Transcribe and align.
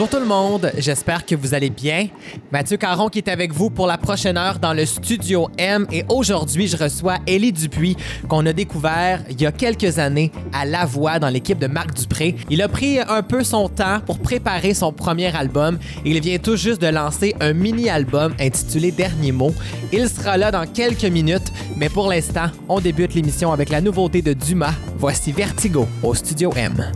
Bonjour 0.00 0.18
tout 0.18 0.24
le 0.24 0.28
monde, 0.34 0.72
j'espère 0.78 1.26
que 1.26 1.34
vous 1.34 1.52
allez 1.52 1.68
bien. 1.68 2.08
Mathieu 2.50 2.78
Caron 2.78 3.10
qui 3.10 3.18
est 3.18 3.28
avec 3.28 3.52
vous 3.52 3.68
pour 3.68 3.86
la 3.86 3.98
prochaine 3.98 4.38
heure 4.38 4.58
dans 4.58 4.72
le 4.72 4.86
studio 4.86 5.50
M 5.58 5.86
et 5.92 6.06
aujourd'hui 6.08 6.68
je 6.68 6.78
reçois 6.78 7.18
Élie 7.26 7.52
Dupuis 7.52 7.98
qu'on 8.26 8.46
a 8.46 8.54
découvert 8.54 9.22
il 9.28 9.38
y 9.38 9.44
a 9.44 9.52
quelques 9.52 9.98
années 9.98 10.32
à 10.54 10.64
La 10.64 10.86
Voix 10.86 11.18
dans 11.18 11.28
l'équipe 11.28 11.58
de 11.58 11.66
Marc 11.66 11.92
Dupré. 11.92 12.34
Il 12.48 12.62
a 12.62 12.68
pris 12.68 12.98
un 12.98 13.22
peu 13.22 13.44
son 13.44 13.68
temps 13.68 14.00
pour 14.06 14.18
préparer 14.20 14.72
son 14.72 14.90
premier 14.90 15.36
album 15.36 15.78
il 16.06 16.18
vient 16.22 16.38
tout 16.38 16.56
juste 16.56 16.80
de 16.80 16.86
lancer 16.86 17.36
un 17.38 17.52
mini-album 17.52 18.32
intitulé 18.40 18.92
Dernier 18.92 19.32
mot. 19.32 19.52
Il 19.92 20.08
sera 20.08 20.38
là 20.38 20.50
dans 20.50 20.66
quelques 20.66 21.04
minutes, 21.04 21.52
mais 21.76 21.90
pour 21.90 22.08
l'instant, 22.08 22.46
on 22.70 22.80
débute 22.80 23.12
l'émission 23.12 23.52
avec 23.52 23.68
la 23.68 23.82
nouveauté 23.82 24.22
de 24.22 24.32
Dumas. 24.32 24.72
Voici 24.96 25.30
Vertigo 25.30 25.86
au 26.02 26.14
studio 26.14 26.54
M. 26.56 26.90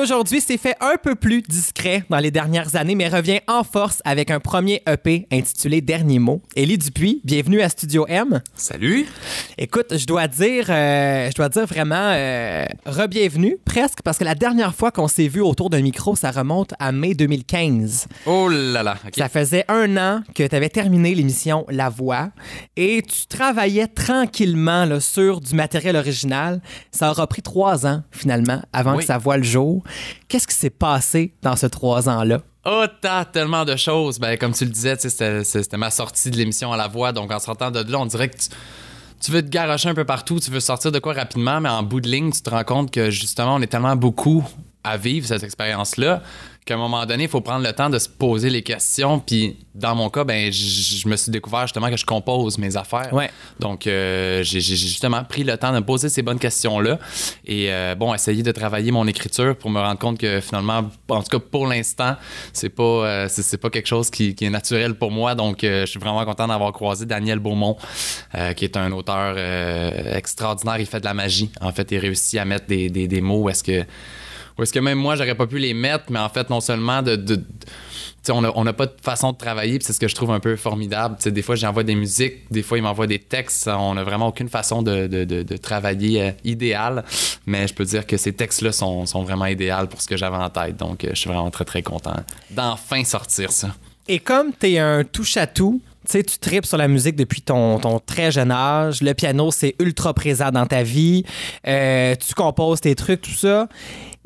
aujourd'hui 0.00 0.40
s'est 0.40 0.56
fait 0.56 0.76
un 0.80 0.96
peu 1.02 1.14
plus 1.14 1.42
discret 1.42 2.04
dans 2.08 2.18
les 2.18 2.30
dernières 2.30 2.74
années, 2.76 2.94
mais 2.94 3.08
revient 3.08 3.40
en 3.46 3.62
force 3.64 4.00
avec 4.04 4.30
un 4.30 4.40
premier 4.40 4.82
EP 4.88 5.26
intitulé 5.30 5.80
Dernier 5.80 6.18
mot. 6.18 6.40
Élie 6.56 6.78
Dupuis, 6.78 7.20
bienvenue 7.24 7.60
à 7.60 7.68
Studio 7.68 8.06
M. 8.08 8.40
Salut! 8.54 9.06
Écoute, 9.58 9.96
je 9.98 10.06
dois 10.06 10.26
dire, 10.26 10.66
euh, 10.70 11.28
je 11.30 11.34
dois 11.34 11.48
dire 11.48 11.66
vraiment 11.66 12.12
euh, 12.14 12.64
re-bienvenue 12.86 13.58
presque 13.64 13.98
parce 14.02 14.16
que 14.18 14.24
la 14.24 14.34
dernière 14.34 14.74
fois 14.74 14.90
qu'on 14.90 15.08
s'est 15.08 15.28
vu 15.28 15.40
autour 15.42 15.68
d'un 15.70 15.82
micro, 15.82 16.16
ça 16.16 16.30
remonte 16.30 16.72
à 16.78 16.92
mai 16.92 17.14
2015. 17.14 18.06
Oh 18.26 18.48
là 18.48 18.82
là! 18.82 18.96
Ça 19.16 19.28
faisait 19.28 19.64
un 19.68 19.96
an 19.98 20.22
que 20.34 20.46
tu 20.46 20.54
avais 20.56 20.70
terminé 20.70 21.14
l'émission 21.14 21.66
La 21.68 21.90
Voix 21.90 22.30
et 22.76 23.02
tu 23.02 23.26
travaillais 23.28 23.86
tranquillement 23.86 24.86
là, 24.86 24.98
sur 25.00 25.40
du 25.40 25.54
matériel 25.54 25.96
original. 25.96 26.60
Ça 26.90 27.10
aura 27.10 27.26
pris 27.26 27.42
trois 27.42 27.86
ans 27.86 28.02
finalement 28.10 28.62
avant 28.72 28.92
Oui. 28.92 28.98
que 29.00 29.04
ça 29.04 29.18
voie 29.18 29.36
le 29.36 29.42
jour. 29.42 29.82
Qu'est-ce 30.28 30.46
qui 30.46 30.54
s'est 30.54 30.70
passé 30.70 31.34
dans 31.42 31.56
ces 31.56 31.70
trois 31.70 32.08
ans-là? 32.08 32.40
Oh, 32.66 32.84
t'as 33.00 33.24
tellement 33.24 33.64
de 33.64 33.76
choses. 33.76 34.18
Ben, 34.18 34.36
comme 34.36 34.52
tu 34.52 34.64
le 34.64 34.70
disais, 34.70 34.96
c'était 34.98 35.76
ma 35.76 35.90
sortie 35.90 36.30
de 36.30 36.36
l'émission 36.36 36.72
à 36.72 36.76
la 36.76 36.88
voix. 36.88 37.12
Donc, 37.12 37.32
en 37.32 37.38
sortant 37.38 37.70
de 37.70 37.80
là, 37.90 37.98
on 37.98 38.06
dirait 38.06 38.28
que 38.28 38.36
tu, 38.36 38.48
tu 39.20 39.30
veux 39.30 39.42
te 39.42 39.48
garocher 39.48 39.88
un 39.88 39.94
peu 39.94 40.04
partout, 40.04 40.40
tu 40.40 40.50
veux 40.50 40.60
sortir 40.60 40.92
de 40.92 40.98
quoi 40.98 41.14
rapidement, 41.14 41.60
mais 41.60 41.68
en 41.68 41.82
bout 41.82 42.00
de 42.00 42.08
ligne, 42.08 42.30
tu 42.32 42.42
te 42.42 42.50
rends 42.50 42.64
compte 42.64 42.90
que 42.90 43.10
justement, 43.10 43.54
on 43.56 43.62
est 43.62 43.66
tellement 43.66 43.96
beaucoup 43.96 44.44
à 44.84 44.96
vivre 44.96 45.26
cette 45.26 45.42
expérience-là 45.42 46.22
qu'à 46.64 46.74
un 46.74 46.78
moment 46.78 47.04
donné, 47.06 47.24
il 47.24 47.28
faut 47.28 47.40
prendre 47.40 47.66
le 47.66 47.72
temps 47.72 47.90
de 47.90 47.98
se 47.98 48.08
poser 48.08 48.50
les 48.50 48.62
questions. 48.62 49.18
Puis, 49.18 49.56
dans 49.74 49.94
mon 49.94 50.10
cas, 50.10 50.24
ben, 50.24 50.52
je 50.52 51.08
me 51.08 51.16
suis 51.16 51.32
découvert 51.32 51.62
justement 51.62 51.88
que 51.90 51.96
je 51.96 52.04
compose 52.04 52.58
mes 52.58 52.76
affaires. 52.76 53.12
Ouais. 53.12 53.30
Donc, 53.58 53.86
euh, 53.86 54.42
j'ai 54.42 54.60
justement 54.60 55.24
pris 55.24 55.42
le 55.42 55.56
temps 55.56 55.72
de 55.72 55.76
me 55.76 55.84
poser 55.84 56.08
ces 56.08 56.22
bonnes 56.22 56.38
questions-là 56.38 56.98
et, 57.46 57.72
euh, 57.72 57.94
bon, 57.94 58.12
essayer 58.14 58.42
de 58.42 58.52
travailler 58.52 58.90
mon 58.90 59.06
écriture 59.06 59.56
pour 59.56 59.70
me 59.70 59.80
rendre 59.80 59.98
compte 59.98 60.18
que 60.18 60.40
finalement, 60.40 60.90
en 61.08 61.22
tout 61.22 61.38
cas 61.38 61.38
pour 61.38 61.66
l'instant, 61.66 62.16
c'est 62.52 62.68
pas, 62.68 62.82
euh, 62.82 63.26
c'est 63.28 63.58
pas 63.58 63.70
quelque 63.70 63.88
chose 63.88 64.10
qui, 64.10 64.34
qui 64.34 64.44
est 64.44 64.50
naturel 64.50 64.94
pour 64.94 65.10
moi. 65.10 65.34
Donc, 65.34 65.60
je 65.62 65.86
suis 65.86 66.00
vraiment 66.00 66.24
content 66.24 66.48
d'avoir 66.48 66.72
croisé 66.72 67.06
Daniel 67.06 67.38
Beaumont, 67.38 67.76
qui 68.56 68.64
est 68.64 68.76
un 68.76 68.92
auteur 68.92 69.36
extraordinaire. 70.14 70.78
Il 70.78 70.86
fait 70.86 71.00
de 71.00 71.04
la 71.04 71.14
magie. 71.14 71.50
En 71.60 71.72
fait, 71.72 71.90
il 71.90 71.98
réussit 71.98 72.38
à 72.38 72.44
mettre 72.44 72.66
des, 72.66 72.90
des, 72.90 73.08
des 73.08 73.20
mots 73.20 73.42
où 73.42 73.48
est-ce 73.48 73.64
que, 73.64 73.84
où 74.60 74.62
est-ce 74.62 74.74
que 74.74 74.78
même 74.78 74.98
moi, 74.98 75.16
j'aurais 75.16 75.34
pas 75.34 75.46
pu 75.46 75.58
les 75.58 75.72
mettre, 75.72 76.04
mais 76.10 76.18
en 76.18 76.28
fait, 76.28 76.50
non 76.50 76.60
seulement 76.60 77.00
de, 77.00 77.16
on 78.28 78.42
n'a 78.42 78.52
on 78.54 78.66
a 78.66 78.74
pas 78.74 78.84
de 78.84 78.94
façon 79.00 79.32
de 79.32 79.38
travailler, 79.38 79.78
puis 79.78 79.86
c'est 79.86 79.94
ce 79.94 79.98
que 79.98 80.06
je 80.06 80.14
trouve 80.14 80.30
un 80.32 80.38
peu 80.38 80.54
formidable. 80.56 81.16
Tu 81.16 81.24
sais, 81.24 81.30
des 81.30 81.40
fois, 81.40 81.56
j'envoie 81.56 81.82
des 81.82 81.94
musiques, 81.94 82.44
des 82.50 82.62
fois, 82.62 82.76
ils 82.76 82.82
m'envoient 82.82 83.06
des 83.06 83.18
textes. 83.18 83.68
On 83.68 83.94
n'a 83.94 84.04
vraiment 84.04 84.28
aucune 84.28 84.50
façon 84.50 84.82
de, 84.82 85.06
de, 85.06 85.24
de, 85.24 85.56
travailler 85.56 86.22
euh, 86.22 86.30
idéal, 86.44 87.04
mais 87.46 87.66
je 87.66 87.72
peux 87.72 87.86
dire 87.86 88.06
que 88.06 88.18
ces 88.18 88.34
textes-là 88.34 88.72
sont, 88.72 89.06
sont 89.06 89.22
vraiment 89.22 89.46
idéaux 89.46 89.86
pour 89.88 90.02
ce 90.02 90.06
que 90.06 90.18
j'avais 90.18 90.36
en 90.36 90.50
tête. 90.50 90.76
Donc, 90.76 91.04
euh, 91.04 91.10
je 91.14 91.20
suis 91.20 91.30
vraiment 91.30 91.50
très, 91.50 91.64
très 91.64 91.82
content 91.82 92.16
d'enfin 92.50 93.02
sortir 93.04 93.52
ça. 93.52 93.74
Et 94.08 94.18
comme 94.18 94.52
tu 94.58 94.72
es 94.72 94.78
un 94.78 95.04
touche-à-tout, 95.04 95.80
tu 96.10 96.24
tu 96.24 96.38
tripes 96.38 96.66
sur 96.66 96.76
la 96.76 96.88
musique 96.88 97.16
depuis 97.16 97.42
ton, 97.42 97.78
ton 97.78 98.00
très 98.00 98.30
jeune 98.30 98.50
âge. 98.50 99.00
Le 99.02 99.14
piano, 99.14 99.50
c'est 99.50 99.74
ultra 99.78 100.12
présent 100.14 100.50
dans 100.50 100.66
ta 100.66 100.82
vie. 100.82 101.24
Euh, 101.66 102.14
tu 102.16 102.34
composes 102.34 102.80
tes 102.80 102.94
trucs, 102.94 103.22
tout 103.22 103.30
ça. 103.30 103.68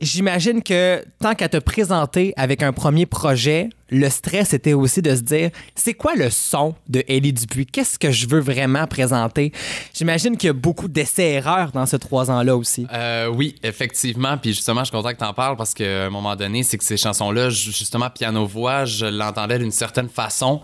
J'imagine 0.01 0.63
que 0.63 1.05
tant 1.21 1.35
qu'à 1.35 1.49
te 1.49 1.57
présenter 1.57 2.35
avec 2.37 2.63
un 2.65 2.73
premier 2.73 3.07
projet, 3.07 3.69
le 3.91 4.09
stress 4.09 4.53
était 4.53 4.73
aussi 4.73 5.03
de 5.03 5.15
se 5.15 5.21
dire 5.21 5.51
c'est 5.77 5.95
quoi 5.95 6.15
le 6.17 6.31
son 6.31 6.75
de 6.89 7.05
Ellie 7.07 7.33
Dupuis? 7.33 7.67
Qu'est-ce 7.67 7.99
que 7.99 8.11
je 8.11 8.27
veux 8.27 8.41
vraiment 8.41 8.87
présenter? 8.89 9.53
J'imagine 9.93 10.37
qu'il 10.37 10.49
y 10.49 10.51
a 10.51 10.55
beaucoup 10.55 10.89
d'essais-erreurs 10.89 11.71
dans 11.71 11.87
ces 11.87 12.01
trois 12.01 12.31
ans-là 12.31 12.57
aussi. 12.57 12.87
Euh, 12.93 13.29
oui, 13.29 13.55
effectivement. 13.63 14.37
Puis 14.37 14.53
justement, 14.53 14.81
je 14.81 14.87
suis 14.87 14.97
content 14.97 15.13
que 15.13 15.19
tu 15.19 15.25
en 15.25 15.33
parles 15.33 15.57
parce 15.57 15.75
qu'à 15.75 16.07
un 16.07 16.11
moment 16.11 16.35
donné, 16.35 16.65
c'est 16.65 16.77
que 16.77 16.85
ces 16.85 16.97
chansons-là, 16.97 17.51
justement, 17.51 18.11
piano-voix, 18.11 18.87
je 18.87 19.07
l'entendais 19.07 19.59
d'une 19.59 19.71
certaine 19.71 20.09
façon. 20.09 20.61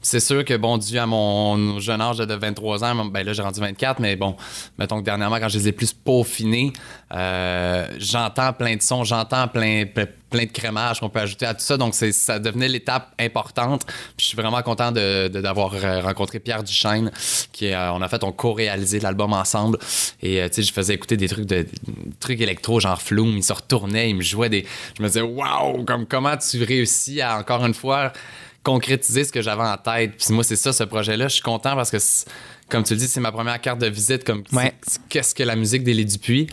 C'est 0.00 0.20
sûr 0.20 0.44
que, 0.44 0.56
bon, 0.56 0.78
dû 0.78 0.98
à 0.98 1.06
mon 1.06 1.78
jeune 1.78 2.00
âge 2.00 2.18
de 2.18 2.34
23 2.34 2.84
ans, 2.84 3.04
ben 3.04 3.24
là, 3.24 3.32
j'ai 3.32 3.42
rendu 3.42 3.60
24, 3.60 4.00
mais 4.00 4.16
bon, 4.16 4.34
mettons 4.78 4.98
que 4.98 5.04
dernièrement, 5.04 5.38
quand 5.38 5.48
je 5.48 5.58
les 5.58 5.68
ai 5.68 5.72
plus 5.72 5.92
peaufinés, 5.92 6.72
euh, 7.14 7.86
j'entends 7.98 8.52
plein 8.52 8.71
de 8.76 8.82
sons, 8.82 9.04
j'entends 9.04 9.48
plein, 9.48 9.84
plein 9.86 10.44
de 10.44 10.50
crémage 10.50 11.00
qu'on 11.00 11.08
peut 11.08 11.20
ajouter 11.20 11.46
à 11.46 11.54
tout 11.54 11.62
ça. 11.62 11.76
Donc, 11.76 11.94
ça 11.94 12.38
devenait 12.38 12.68
l'étape 12.68 13.14
importante. 13.18 13.84
Puis, 13.86 14.20
je 14.20 14.24
suis 14.26 14.36
vraiment 14.36 14.62
content 14.62 14.92
d'avoir 14.92 15.70
de, 15.72 16.02
rencontré 16.02 16.40
Pierre 16.40 16.62
Duchesne, 16.62 17.10
qui 17.52 17.72
euh, 17.72 17.92
on 17.92 18.02
a 18.02 18.08
fait, 18.08 18.24
on 18.24 18.32
co-réalisé 18.32 19.00
l'album 19.00 19.32
ensemble. 19.32 19.78
Et, 20.22 20.40
euh, 20.40 20.48
tu 20.48 20.56
sais, 20.56 20.62
je 20.62 20.72
faisais 20.72 20.94
écouter 20.94 21.16
des 21.16 21.28
trucs 21.28 21.46
de 21.46 21.66
trucs 22.20 22.40
électro, 22.40 22.80
genre 22.80 23.00
Flume. 23.00 23.36
Il 23.36 23.44
se 23.44 23.52
retournait, 23.52 24.10
il 24.10 24.16
me 24.16 24.22
jouait 24.22 24.48
des. 24.48 24.66
Je 24.96 25.02
me 25.02 25.08
disais, 25.08 25.22
waouh, 25.22 25.84
comme 25.84 26.06
comment 26.06 26.36
tu 26.36 26.62
réussis 26.64 27.20
à, 27.20 27.38
encore 27.38 27.64
une 27.64 27.74
fois, 27.74 28.12
concrétiser 28.62 29.24
ce 29.24 29.32
que 29.32 29.42
j'avais 29.42 29.62
en 29.62 29.76
tête. 29.76 30.16
Puis 30.16 30.32
moi, 30.32 30.44
c'est 30.44 30.56
ça, 30.56 30.72
ce 30.72 30.84
projet-là. 30.84 31.28
Je 31.28 31.34
suis 31.34 31.42
content 31.42 31.74
parce 31.74 31.90
que, 31.90 31.98
comme 32.68 32.84
tu 32.84 32.94
le 32.94 33.00
dis, 33.00 33.08
c'est 33.08 33.20
ma 33.20 33.32
première 33.32 33.60
carte 33.60 33.80
de 33.80 33.88
visite. 33.88 34.24
Comme 34.24 34.44
qu'est-ce 35.08 35.34
que 35.34 35.42
la 35.42 35.56
musique 35.56 35.84
d'Élie 35.84 36.04
Dupuis. 36.04 36.46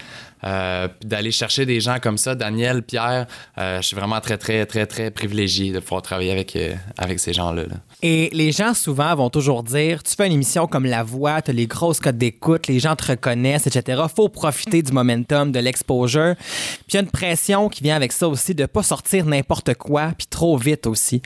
Euh, 0.46 0.88
d'aller 1.04 1.32
chercher 1.32 1.66
des 1.66 1.82
gens 1.82 1.98
comme 2.02 2.18
ça, 2.18 2.34
Daniel, 2.34 2.82
Pierre, 2.82 3.28
euh, 3.58 3.82
je 3.82 3.88
suis 3.88 3.96
vraiment 3.96 4.22
très, 4.22 4.38
très, 4.38 4.66
très, 4.66 4.86
très 4.86 5.12
privilégié 5.12 5.74
de 5.74 5.80
pouvoir 5.80 6.02
travailler 6.02 6.32
avec, 6.32 6.56
euh, 6.56 6.74
avec 6.98 7.20
ces 7.20 7.34
gens-là. 7.34 7.64
Et 8.02 8.30
les 8.32 8.54
gens, 8.54 8.74
souvent, 8.74 9.14
vont 9.16 9.30
toujours 9.30 9.64
dire 9.64 10.02
tu 10.02 10.16
fais 10.16 10.28
une 10.28 10.34
émission 10.34 10.66
comme 10.68 10.86
La 10.86 11.04
Voix, 11.04 11.42
tu 11.42 11.52
as 11.52 11.54
les 11.54 11.68
grosses 11.68 12.00
codes 12.00 12.18
d'écoute, 12.18 12.68
les 12.68 12.80
gens 12.80 12.96
te 12.96 13.08
reconnaissent, 13.08 13.68
etc. 13.68 14.02
faut 14.16 14.30
profiter 14.30 14.82
du 14.82 14.94
momentum, 14.94 15.52
de 15.52 15.60
l'exposure. 15.60 16.36
Puis 16.38 16.86
il 16.90 16.94
y 16.96 16.98
a 16.98 17.02
une 17.02 17.12
pression 17.12 17.68
qui 17.68 17.84
vient 17.84 17.98
avec 17.98 18.14
ça 18.14 18.30
aussi 18.30 18.56
de 18.56 18.66
pas 18.66 18.84
sortir 18.84 19.26
n'importe 19.26 19.74
quoi, 19.74 20.14
puis 20.18 20.28
trop 20.28 20.56
vite 20.56 20.88
aussi. 20.88 21.22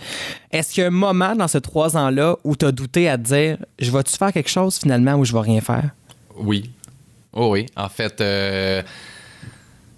Est-ce 0.51 0.73
qu'il 0.73 0.81
y 0.81 0.83
a 0.85 0.87
un 0.87 0.91
moment 0.91 1.35
dans 1.35 1.47
ces 1.47 1.61
trois 1.61 1.95
ans-là 1.97 2.37
où 2.43 2.55
tu 2.55 2.65
as 2.65 2.71
douté 2.71 3.09
à 3.09 3.17
te 3.17 3.23
dire 3.23 3.57
je 3.79 3.91
vais-tu 3.91 4.17
faire 4.17 4.33
quelque 4.33 4.49
chose 4.49 4.77
finalement 4.77 5.13
ou 5.15 5.25
je 5.25 5.33
vais 5.33 5.39
rien 5.39 5.61
faire? 5.61 5.91
Oui, 6.35 6.71
Oh 7.33 7.49
oui, 7.51 7.65
en 7.75 7.89
fait, 7.89 8.21
euh, 8.21 8.81
tu 8.83 8.87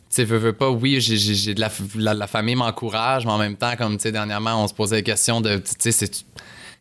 sais, 0.10 0.24
veux, 0.24 0.38
veux 0.38 0.54
pas, 0.54 0.70
oui, 0.70 1.02
j'ai 1.02 1.54
de 1.54 1.60
la, 1.60 2.14
la, 2.14 2.28
famille 2.28 2.56
m'encourage, 2.56 3.26
mais 3.26 3.32
en 3.32 3.38
même 3.38 3.58
temps, 3.58 3.76
comme 3.78 3.98
tu 3.98 4.04
sais, 4.04 4.12
dernièrement, 4.12 4.64
on 4.64 4.68
se 4.68 4.74
posait 4.74 4.98
la 4.98 5.02
question 5.02 5.42
de, 5.42 5.58
tu 5.58 5.74
sais, 5.80 5.92
c'est. 5.92 6.26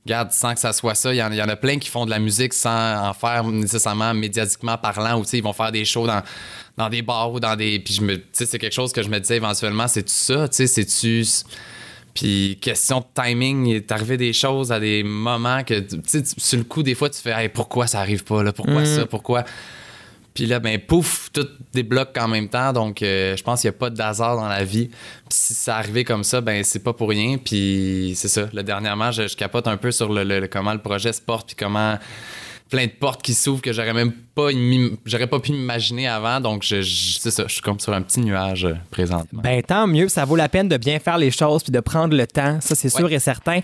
Regarde, 0.06 0.32
sans 0.32 0.52
que 0.52 0.60
ça 0.60 0.74
soit 0.74 0.94
ça, 0.94 1.14
il 1.14 1.16
y, 1.16 1.22
en, 1.22 1.48
a 1.48 1.56
plein 1.56 1.78
qui 1.78 1.88
font 1.88 2.04
de 2.04 2.10
la 2.10 2.18
musique 2.18 2.52
sans 2.52 3.08
en 3.08 3.14
faire 3.14 3.42
nécessairement 3.44 4.12
médiatiquement 4.12 4.76
parlant, 4.76 5.18
ou 5.18 5.24
ils 5.32 5.42
vont 5.42 5.54
faire 5.54 5.72
des 5.72 5.86
shows 5.86 6.06
dans, 6.06 6.22
dans 6.76 6.90
des 6.90 7.00
bars 7.00 7.32
ou 7.32 7.40
dans 7.40 7.56
des. 7.56 7.80
Puis 7.80 7.94
je 7.94 8.02
me, 8.02 8.16
tu 8.16 8.24
sais, 8.32 8.44
c'est 8.44 8.58
quelque 8.58 8.74
chose 8.74 8.92
que 8.92 9.02
je 9.02 9.08
me 9.08 9.18
disais 9.18 9.36
éventuellement, 9.36 9.88
c'est 9.88 10.02
tout 10.02 10.12
ça, 10.12 10.46
tu 10.46 10.56
sais, 10.56 10.66
c'est-tu. 10.66 11.24
Puis 12.12 12.58
question 12.60 13.00
de 13.00 13.22
timing, 13.22 13.66
il 13.66 13.76
est 13.76 13.92
arrivé 13.92 14.18
des 14.18 14.34
choses 14.34 14.70
à 14.70 14.78
des 14.78 15.02
moments 15.02 15.64
que, 15.64 15.80
tu 15.80 15.98
sais, 16.06 16.22
sur 16.36 16.58
le 16.58 16.64
coup, 16.64 16.82
des 16.82 16.94
fois, 16.94 17.08
tu 17.08 17.20
fais, 17.20 17.48
pourquoi 17.48 17.86
ça 17.86 18.00
arrive 18.00 18.24
pas, 18.24 18.42
là, 18.42 18.52
pourquoi 18.52 18.82
mm. 18.82 18.86
ça, 18.86 19.06
pourquoi? 19.06 19.44
Puis 20.34 20.46
là, 20.46 20.58
ben 20.58 20.80
pouf, 20.80 21.30
tout 21.32 21.46
débloque 21.72 22.16
en 22.18 22.26
même 22.26 22.48
temps. 22.48 22.72
Donc, 22.72 23.02
euh, 23.02 23.36
je 23.36 23.42
pense 23.44 23.60
qu'il 23.60 23.70
n'y 23.70 23.76
a 23.76 23.78
pas 23.78 23.90
de 23.90 24.02
hasard 24.02 24.34
dans 24.34 24.48
la 24.48 24.64
vie. 24.64 24.88
Puis 24.88 24.98
si 25.30 25.54
ça 25.54 25.76
arrivait 25.76 26.02
comme 26.02 26.24
ça, 26.24 26.40
ben 26.40 26.64
c'est 26.64 26.82
pas 26.82 26.92
pour 26.92 27.08
rien. 27.08 27.38
Puis 27.38 28.14
c'est 28.16 28.28
ça. 28.28 28.48
Le 28.52 28.64
dernièrement, 28.64 29.12
je, 29.12 29.28
je, 29.28 29.36
capote 29.36 29.68
un 29.68 29.76
peu 29.76 29.92
sur 29.92 30.12
le, 30.12 30.46
comment 30.48 30.72
le 30.72 30.80
projet 30.80 31.12
se 31.12 31.20
porte, 31.20 31.46
puis 31.46 31.56
comment 31.56 31.98
plein 32.70 32.86
de 32.86 32.92
portes 32.92 33.22
qui 33.22 33.34
s'ouvrent 33.34 33.62
que 33.62 33.72
j'aurais 33.72 33.92
même 33.92 34.12
pas 34.34 34.48
j'aurais 35.04 35.26
pas 35.26 35.38
pu 35.38 35.52
m'imaginer 35.52 36.08
avant 36.08 36.40
donc 36.40 36.64
je, 36.64 36.82
c'est 36.82 37.30
ça 37.30 37.44
je 37.46 37.52
suis 37.52 37.62
comme 37.62 37.78
sur 37.78 37.92
un 37.92 38.02
petit 38.02 38.20
nuage 38.20 38.64
euh, 38.64 38.74
présentement. 38.90 39.42
Ben 39.42 39.62
tant 39.62 39.86
mieux, 39.86 40.08
ça 40.08 40.24
vaut 40.24 40.34
la 40.34 40.48
peine 40.48 40.68
de 40.68 40.76
bien 40.76 40.98
faire 40.98 41.18
les 41.18 41.30
choses 41.30 41.62
puis 41.62 41.70
de 41.70 41.80
prendre 41.80 42.16
le 42.16 42.26
temps, 42.26 42.60
ça 42.60 42.74
c'est 42.74 42.88
sûr 42.88 43.10
et 43.12 43.18
certain. 43.18 43.60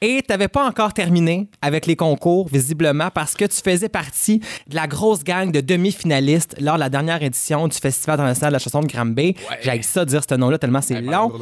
Et 0.00 0.22
tu 0.22 0.30
n'avais 0.30 0.48
pas 0.48 0.66
encore 0.66 0.92
terminé 0.92 1.48
avec 1.60 1.86
les 1.86 1.96
concours 1.96 2.48
visiblement 2.48 3.10
parce 3.10 3.34
que 3.34 3.44
tu 3.44 3.60
faisais 3.62 3.88
partie 3.88 4.40
de 4.68 4.76
la 4.76 4.86
grosse 4.86 5.24
gang 5.24 5.50
de 5.50 5.60
demi-finalistes 5.60 6.56
lors 6.60 6.74
de 6.74 6.80
la 6.80 6.88
dernière 6.88 7.22
édition 7.22 7.66
du 7.68 7.76
festival 7.76 8.20
international 8.20 8.50
de 8.50 8.54
la 8.54 8.58
chanson 8.58 8.80
de 8.80 8.86
Granby. 8.86 9.34
Ouais. 9.50 9.58
J'ai 9.62 9.82
ça 9.82 10.04
dire 10.04 10.22
ce 10.28 10.34
nom-là 10.34 10.58
tellement 10.58 10.82
c'est 10.82 11.00
long. 11.00 11.32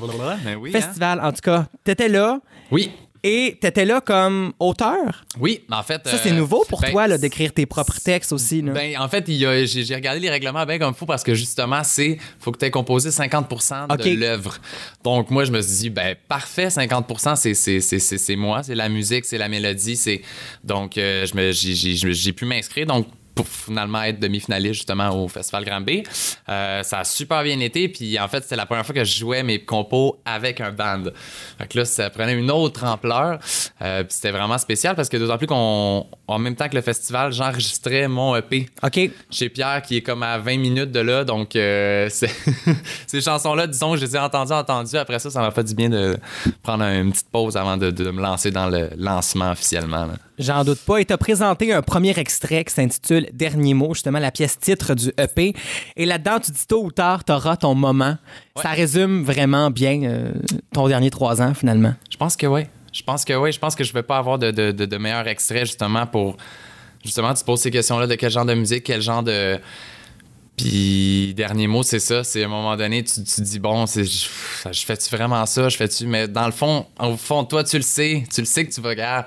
Ben 0.44 0.56
oui, 0.58 0.70
hein. 0.74 0.80
festival 0.80 1.20
en 1.20 1.32
tout 1.32 1.42
cas, 1.42 1.66
tu 1.84 1.90
étais 1.90 2.08
là. 2.08 2.40
Oui. 2.70 2.90
Et 3.22 3.58
tu 3.60 3.66
étais 3.66 3.84
là 3.84 4.00
comme 4.00 4.52
auteur? 4.58 5.24
Oui, 5.38 5.64
en 5.70 5.82
fait. 5.82 6.00
Ça, 6.06 6.16
c'est 6.16 6.30
euh, 6.30 6.34
nouveau 6.34 6.64
pour 6.68 6.80
ben, 6.80 6.90
toi, 6.90 7.18
d'écrire 7.18 7.52
tes 7.52 7.66
propres 7.66 8.00
textes 8.00 8.32
aussi. 8.32 8.62
Ben, 8.62 8.98
en 8.98 9.08
fait, 9.08 9.24
j'ai 9.28 9.94
regardé 9.94 10.20
les 10.20 10.30
règlements 10.30 10.64
bien 10.64 10.78
comme 10.78 10.94
fou 10.94 11.04
parce 11.04 11.22
que 11.22 11.34
justement, 11.34 11.82
c'est 11.84 12.18
faut 12.38 12.50
que 12.50 12.58
tu 12.58 12.64
aies 12.64 12.70
composé 12.70 13.10
50 13.10 13.48
de 13.50 14.20
l'œuvre. 14.20 14.56
Donc, 15.04 15.30
moi, 15.30 15.44
je 15.44 15.52
me 15.52 15.60
suis 15.60 15.76
dit, 15.76 15.90
ben, 15.90 16.16
parfait, 16.28 16.70
50 16.70 17.34
c'est 17.34 18.36
moi, 18.36 18.62
c'est 18.62 18.74
la 18.74 18.88
musique, 18.88 19.24
c'est 19.26 19.38
la 19.38 19.48
mélodie. 19.48 19.96
c'est 19.96 20.22
Donc, 20.64 20.96
euh, 20.96 21.26
j'ai 21.52 22.32
pu 22.32 22.46
m'inscrire. 22.46 22.86
Donc, 22.86 23.06
pour 23.40 23.48
finalement 23.48 24.02
être 24.02 24.20
demi-finaliste 24.20 24.74
justement 24.74 25.08
au 25.10 25.26
Festival 25.28 25.64
Grand 25.64 25.80
B. 25.80 26.02
Euh, 26.48 26.82
ça 26.82 26.98
a 26.98 27.04
super 27.04 27.42
bien 27.42 27.58
été. 27.60 27.88
Puis 27.88 28.18
en 28.18 28.28
fait, 28.28 28.42
c'était 28.42 28.56
la 28.56 28.66
première 28.66 28.84
fois 28.84 28.94
que 28.94 29.02
je 29.02 29.18
jouais 29.18 29.42
mes 29.42 29.64
compos 29.64 30.20
avec 30.26 30.60
un 30.60 30.72
band. 30.72 30.98
Donc 30.98 31.74
là, 31.74 31.84
ça 31.86 32.10
prenait 32.10 32.34
une 32.34 32.50
autre 32.50 32.84
ampleur. 32.84 33.38
Euh, 33.80 34.04
puis 34.04 34.12
c'était 34.12 34.30
vraiment 34.30 34.58
spécial 34.58 34.94
parce 34.94 35.08
que 35.08 35.16
d'autant 35.16 35.38
plus 35.38 35.46
qu'en 35.46 36.06
même 36.38 36.54
temps 36.54 36.68
que 36.68 36.74
le 36.74 36.82
festival, 36.82 37.32
j'enregistrais 37.32 38.08
mon 38.08 38.36
EP. 38.36 38.68
OK. 38.82 39.10
Chez 39.30 39.48
Pierre, 39.48 39.80
qui 39.80 39.96
est 39.96 40.02
comme 40.02 40.22
à 40.22 40.36
20 40.36 40.58
minutes 40.58 40.92
de 40.92 41.00
là. 41.00 41.24
Donc 41.24 41.56
euh, 41.56 42.10
ces 43.06 43.20
chansons-là, 43.22 43.66
disons, 43.66 43.96
je 43.96 44.04
les 44.04 44.16
ai 44.16 44.18
entendues, 44.18 44.52
entendues. 44.52 44.98
Après 44.98 45.18
ça, 45.18 45.30
ça 45.30 45.40
m'a 45.40 45.50
fait 45.50 45.64
du 45.64 45.74
bien 45.74 45.88
de 45.88 46.18
prendre 46.62 46.84
une 46.84 47.10
petite 47.10 47.30
pause 47.30 47.56
avant 47.56 47.78
de, 47.78 47.90
de 47.90 48.10
me 48.10 48.20
lancer 48.20 48.50
dans 48.50 48.68
le 48.68 48.90
lancement 48.98 49.52
officiellement. 49.52 50.08
J'en 50.40 50.64
doute 50.64 50.80
pas. 50.80 50.98
Et 50.98 51.04
t'as 51.04 51.18
présenté 51.18 51.72
un 51.72 51.82
premier 51.82 52.18
extrait 52.18 52.64
qui 52.64 52.72
s'intitule 52.72 53.29
Dernier 53.32 53.74
mot, 53.74 53.94
justement 53.94 54.18
la 54.18 54.30
pièce 54.30 54.58
titre 54.58 54.94
du 54.94 55.12
EP. 55.18 55.54
Et 55.96 56.06
là-dedans, 56.06 56.40
tu 56.40 56.50
dis 56.50 56.66
tôt 56.66 56.84
ou 56.84 56.90
tard, 56.90 57.24
t'auras 57.24 57.56
ton 57.56 57.74
moment. 57.74 58.16
Ça 58.56 58.70
résume 58.70 59.22
vraiment 59.22 59.70
bien 59.70 60.02
euh, 60.02 60.32
ton 60.72 60.88
dernier 60.88 61.10
trois 61.10 61.40
ans, 61.42 61.54
finalement. 61.54 61.94
Je 62.10 62.16
pense 62.16 62.36
que 62.36 62.46
oui. 62.46 62.62
Je 62.92 63.02
pense 63.02 63.24
que 63.24 63.32
oui. 63.32 63.52
Je 63.52 63.58
pense 63.58 63.74
que 63.74 63.84
je 63.84 63.92
vais 63.92 64.02
pas 64.02 64.18
avoir 64.18 64.38
de, 64.38 64.50
de, 64.50 64.72
de, 64.72 64.96
meilleur 64.96 65.26
extrait, 65.28 65.60
justement, 65.60 66.06
pour. 66.06 66.36
Justement, 67.04 67.32
tu 67.32 67.42
poses 67.44 67.60
ces 67.60 67.70
questions-là 67.70 68.06
de 68.06 68.14
quel 68.14 68.30
genre 68.30 68.44
de 68.44 68.54
musique, 68.54 68.84
quel 68.84 69.00
genre 69.00 69.22
de. 69.22 69.58
Puis, 70.56 71.32
dernier 71.34 71.66
mot, 71.66 71.82
c'est 71.82 72.00
ça. 72.00 72.22
C'est 72.22 72.42
à 72.42 72.46
un 72.46 72.50
moment 72.50 72.76
donné, 72.76 73.02
tu, 73.02 73.24
tu 73.24 73.40
dis, 73.40 73.58
bon, 73.58 73.86
je, 73.86 74.02
je 74.02 74.84
fais-tu 74.84 75.16
vraiment 75.16 75.46
ça? 75.46 75.70
Je 75.70 75.76
fais-tu. 75.76 76.06
Mais 76.06 76.28
dans 76.28 76.44
le 76.44 76.52
fond, 76.52 76.86
au 76.98 77.16
fond, 77.16 77.44
toi, 77.44 77.64
tu 77.64 77.76
le 77.76 77.82
sais. 77.82 78.24
Tu 78.32 78.42
le 78.42 78.46
sais 78.46 78.66
que 78.66 78.74
tu 78.74 78.80
vas, 78.82 78.94
gars 78.94 79.26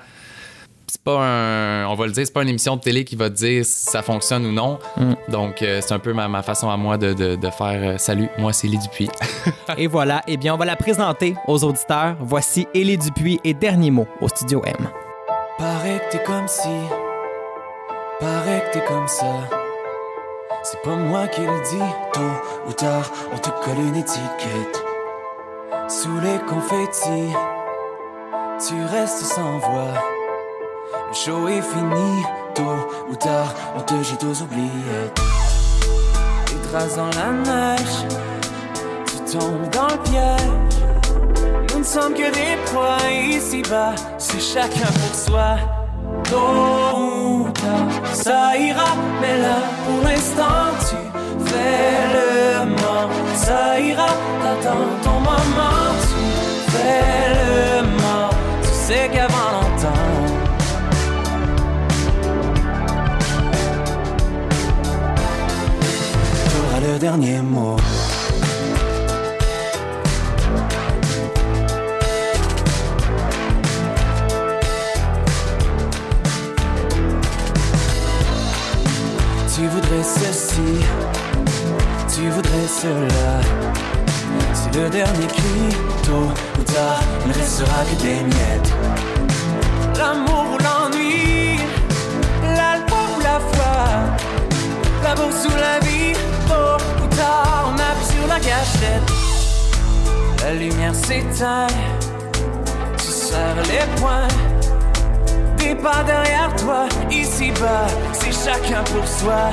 c'est 0.94 1.02
pas 1.02 1.26
un, 1.26 1.88
on 1.88 1.94
va 1.96 2.06
le 2.06 2.12
dire, 2.12 2.24
c'est 2.24 2.32
pas 2.32 2.42
une 2.42 2.50
émission 2.50 2.76
de 2.76 2.80
télé 2.80 3.04
qui 3.04 3.16
va 3.16 3.28
te 3.28 3.34
dire 3.34 3.64
si 3.64 3.90
ça 3.90 4.00
fonctionne 4.02 4.46
ou 4.46 4.52
non. 4.52 4.78
Mm. 4.96 5.14
Donc, 5.28 5.60
euh, 5.60 5.80
c'est 5.82 5.92
un 5.92 5.98
peu 5.98 6.12
ma, 6.12 6.42
façon 6.42 6.70
à 6.70 6.76
moi 6.76 6.98
de, 6.98 7.12
de, 7.12 7.50
faire 7.50 7.94
euh, 7.94 7.98
salut, 7.98 8.28
moi 8.38 8.52
c'est 8.52 8.68
Élie 8.68 8.78
Dupuis. 8.78 9.10
et 9.76 9.88
voilà, 9.88 10.22
eh 10.28 10.36
bien, 10.36 10.54
on 10.54 10.56
va 10.56 10.64
la 10.66 10.76
présenter 10.76 11.34
aux 11.48 11.64
auditeurs. 11.64 12.16
Voici 12.20 12.68
Élie 12.74 12.96
Dupuis 12.96 13.40
et 13.42 13.54
dernier 13.54 13.90
mot 13.90 14.06
au 14.20 14.28
studio 14.28 14.62
M. 14.64 14.88
Paraît 15.58 15.98
que 15.98 16.12
t'es 16.16 16.22
comme 16.22 16.46
si, 16.46 16.68
paraît 18.20 18.64
que 18.66 18.78
t'es 18.78 18.84
comme 18.84 19.08
ça. 19.08 19.48
C'est 20.62 20.80
pas 20.82 20.94
moi 20.94 21.26
qui 21.26 21.40
le 21.40 21.62
dis, 21.70 21.92
tôt 22.12 22.68
ou 22.68 22.72
tard, 22.72 23.10
on 23.32 23.38
te 23.38 23.50
colle 23.50 23.84
une 23.88 23.96
étiquette. 23.96 24.84
Sous 25.88 26.20
les 26.20 26.38
confettis, 26.48 27.32
tu 28.66 28.74
restes 28.84 29.24
sans 29.24 29.58
voix. 29.58 30.13
Le 31.08 31.14
show 31.14 31.48
est 31.48 31.62
fini, 31.62 32.22
tôt 32.54 32.62
ou 33.10 33.14
tard, 33.16 33.54
on 33.76 33.80
te 33.80 34.02
jette 34.02 34.24
aux 34.24 34.42
oubliettes. 34.42 35.20
Et 36.52 36.68
traces 36.68 36.96
dans 36.96 37.10
la 37.10 37.30
neige, 37.32 38.06
tu 39.06 39.38
tombes 39.38 39.68
dans 39.70 39.88
le 39.88 40.02
piège. 40.02 40.74
Nous 41.72 41.78
ne 41.78 41.84
ne 41.84 41.84
sommes 41.84 42.14
que 42.14 42.30
des 42.30 42.56
proies 42.66 43.10
ici-bas, 43.10 43.94
c'est 44.18 44.40
chacun 44.40 44.86
pour 44.86 45.14
soi. 45.14 45.56
Tôt 46.24 46.96
ou 46.98 47.50
tard, 47.50 48.14
ça 48.14 48.56
ira, 48.56 48.96
mais 49.20 49.38
là, 49.38 49.58
pour 49.84 50.08
l'instant, 50.08 50.72
tu 50.88 50.96
fais 51.44 52.00
le 52.16 52.66
mort. 52.70 53.10
Ça 53.34 53.78
ira, 53.78 54.08
t'attends 54.42 54.88
ton 55.02 55.20
moment, 55.20 55.92
tu 56.08 56.72
fais 56.72 57.34
le 57.34 57.82
mort. 58.02 58.34
Tu 58.62 58.68
sais 58.68 59.10
dernier 66.98 67.40
mot. 67.40 67.76
Tu 79.54 79.68
voudrais 79.68 80.02
ceci, 80.02 80.84
tu 82.14 82.28
voudrais 82.30 82.68
cela. 82.82 83.40
C'est 84.52 84.78
le 84.78 84.90
dernier 84.90 85.26
cri, 85.26 85.76
tôt 86.04 86.30
ou 86.58 86.62
tard, 86.64 87.02
il 87.24 87.28
ne 87.28 87.34
restera 87.34 87.84
que 87.84 88.02
des 88.02 88.20
miettes. 88.24 88.72
L'amour 89.96 90.33
ou 95.12 95.56
la 95.60 95.78
vie, 95.80 96.12
tôt 96.48 96.82
ou 97.02 97.06
tard, 97.14 97.68
on 97.68 97.74
appuie 97.74 98.16
sur 98.16 98.26
la 98.26 98.38
gâchette. 98.40 99.12
La 100.42 100.54
lumière 100.54 100.94
s'éteint, 100.94 101.66
tu 102.98 103.06
serres 103.06 103.62
les 103.68 104.00
poings 104.00 104.28
T'es 105.56 105.74
pas 105.74 106.02
derrière 106.04 106.54
toi, 106.56 106.86
ici-bas, 107.10 107.86
c'est 108.12 108.32
chacun 108.32 108.82
pour 108.84 109.06
soi. 109.06 109.50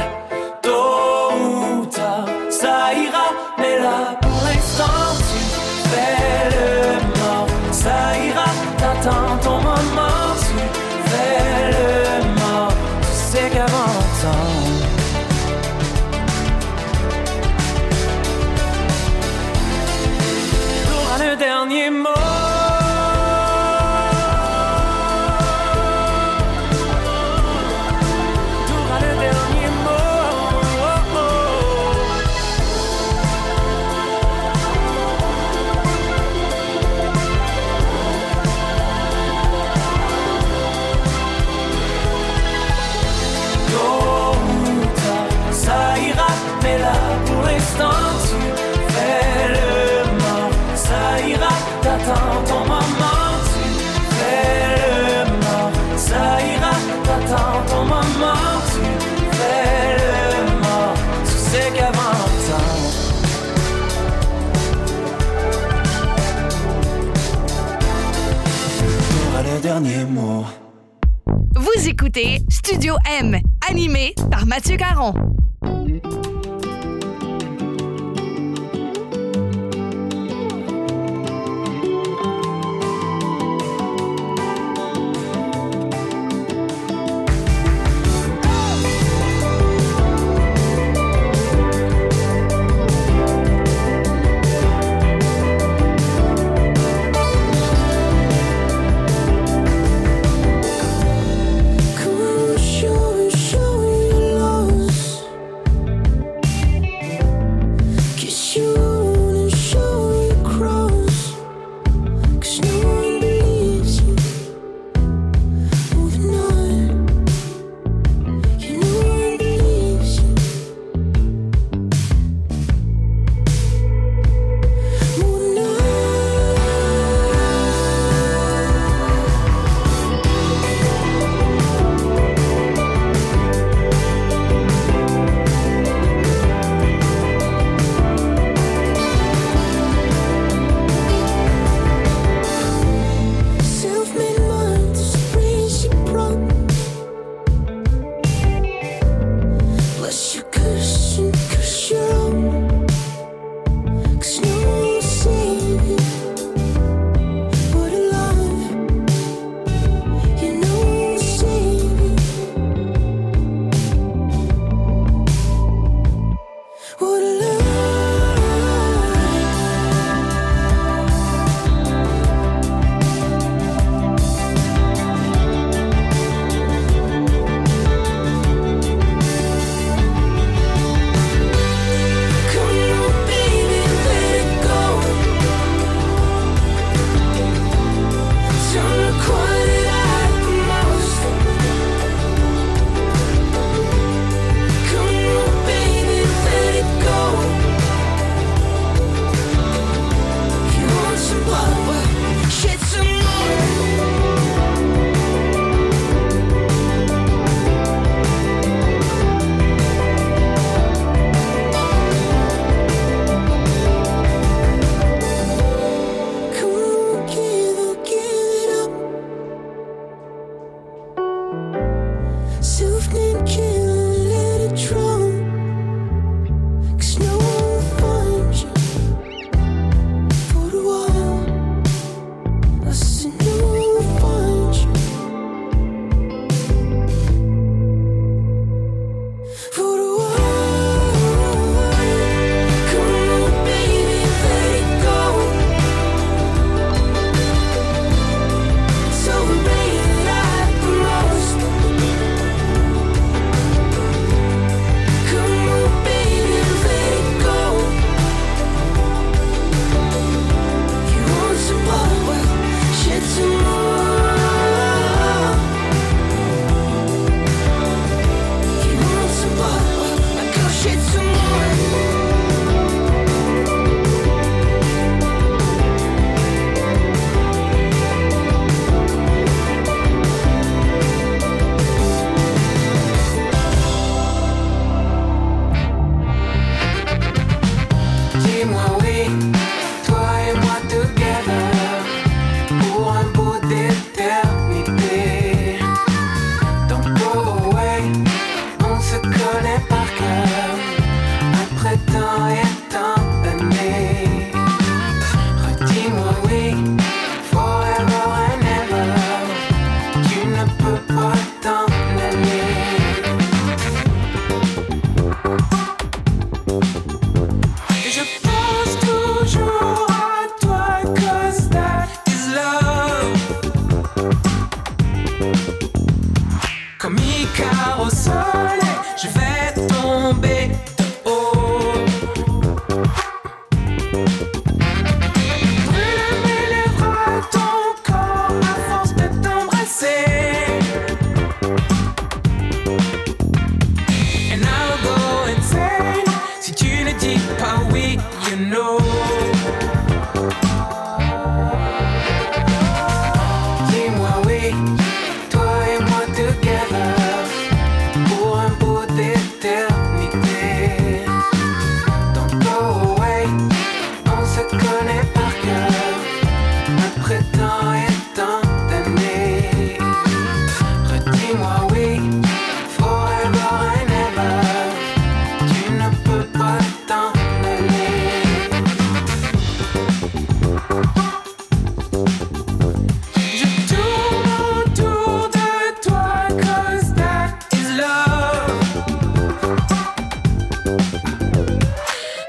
Tôt 0.62 1.34
ou 1.36 1.86
tard, 1.86 2.28
ça 2.50 2.94
ira, 2.94 3.28
mais 3.58 3.80
là, 3.80 4.18
pour 4.22 4.42
l'instant, 4.46 5.16
tu 5.18 5.90
fais 5.90 6.50
le 6.56 7.20
mort. 7.20 7.48
Ça 7.72 8.18
ira, 8.18 8.46
t'attends 8.78 9.38
ton 9.42 9.58
moment, 9.58 10.36
tu 10.40 11.10
fais 11.10 11.72
le 11.72 12.40
mort. 12.40 12.74
Tu 13.02 13.38
sais 13.38 13.50
qu'avant 13.50 13.88
longtemps, 13.96 14.61
dernier 21.42 21.90
mot. 21.90 22.21
Vous 71.56 71.88
écoutez 71.88 72.40
Studio 72.50 72.96
M, 73.22 73.38
animé 73.70 74.14
par 74.30 74.46
Mathieu 74.46 74.76
Caron. 74.76 75.14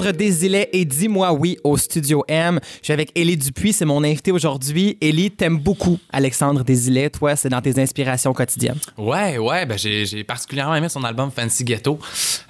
Alexandre 0.05 0.19
Désilet 0.19 0.69
et 0.75 0.85
Dis-moi 0.85 1.33
oui 1.33 1.57
au 1.65 1.79
Studio 1.79 2.25
M. 2.29 2.61
Je 2.81 2.85
suis 2.85 2.93
avec 2.93 3.11
Élie 3.15 3.39
Dupuis, 3.39 3.73
c'est 3.73 3.87
mon 3.87 4.05
invité 4.05 4.33
aujourd'hui. 4.33 4.99
Élie, 5.01 5.31
t'aimes 5.31 5.59
beaucoup 5.59 5.99
Alexandre 6.13 6.63
Désilet. 6.63 7.09
Toi, 7.09 7.37
c'est 7.37 7.49
dans 7.49 7.63
tes 7.63 7.81
inspirations 7.81 8.35
quotidiennes. 8.35 8.79
Ouais, 8.99 9.39
ouais, 9.39 9.65
ben 9.65 9.79
j'ai 9.79 10.23
particulièrement 10.25 10.75
aimé 10.75 10.91
son 10.91 11.05
album 11.05 11.31
Fancy 11.31 11.65
Ghetto. 11.65 11.99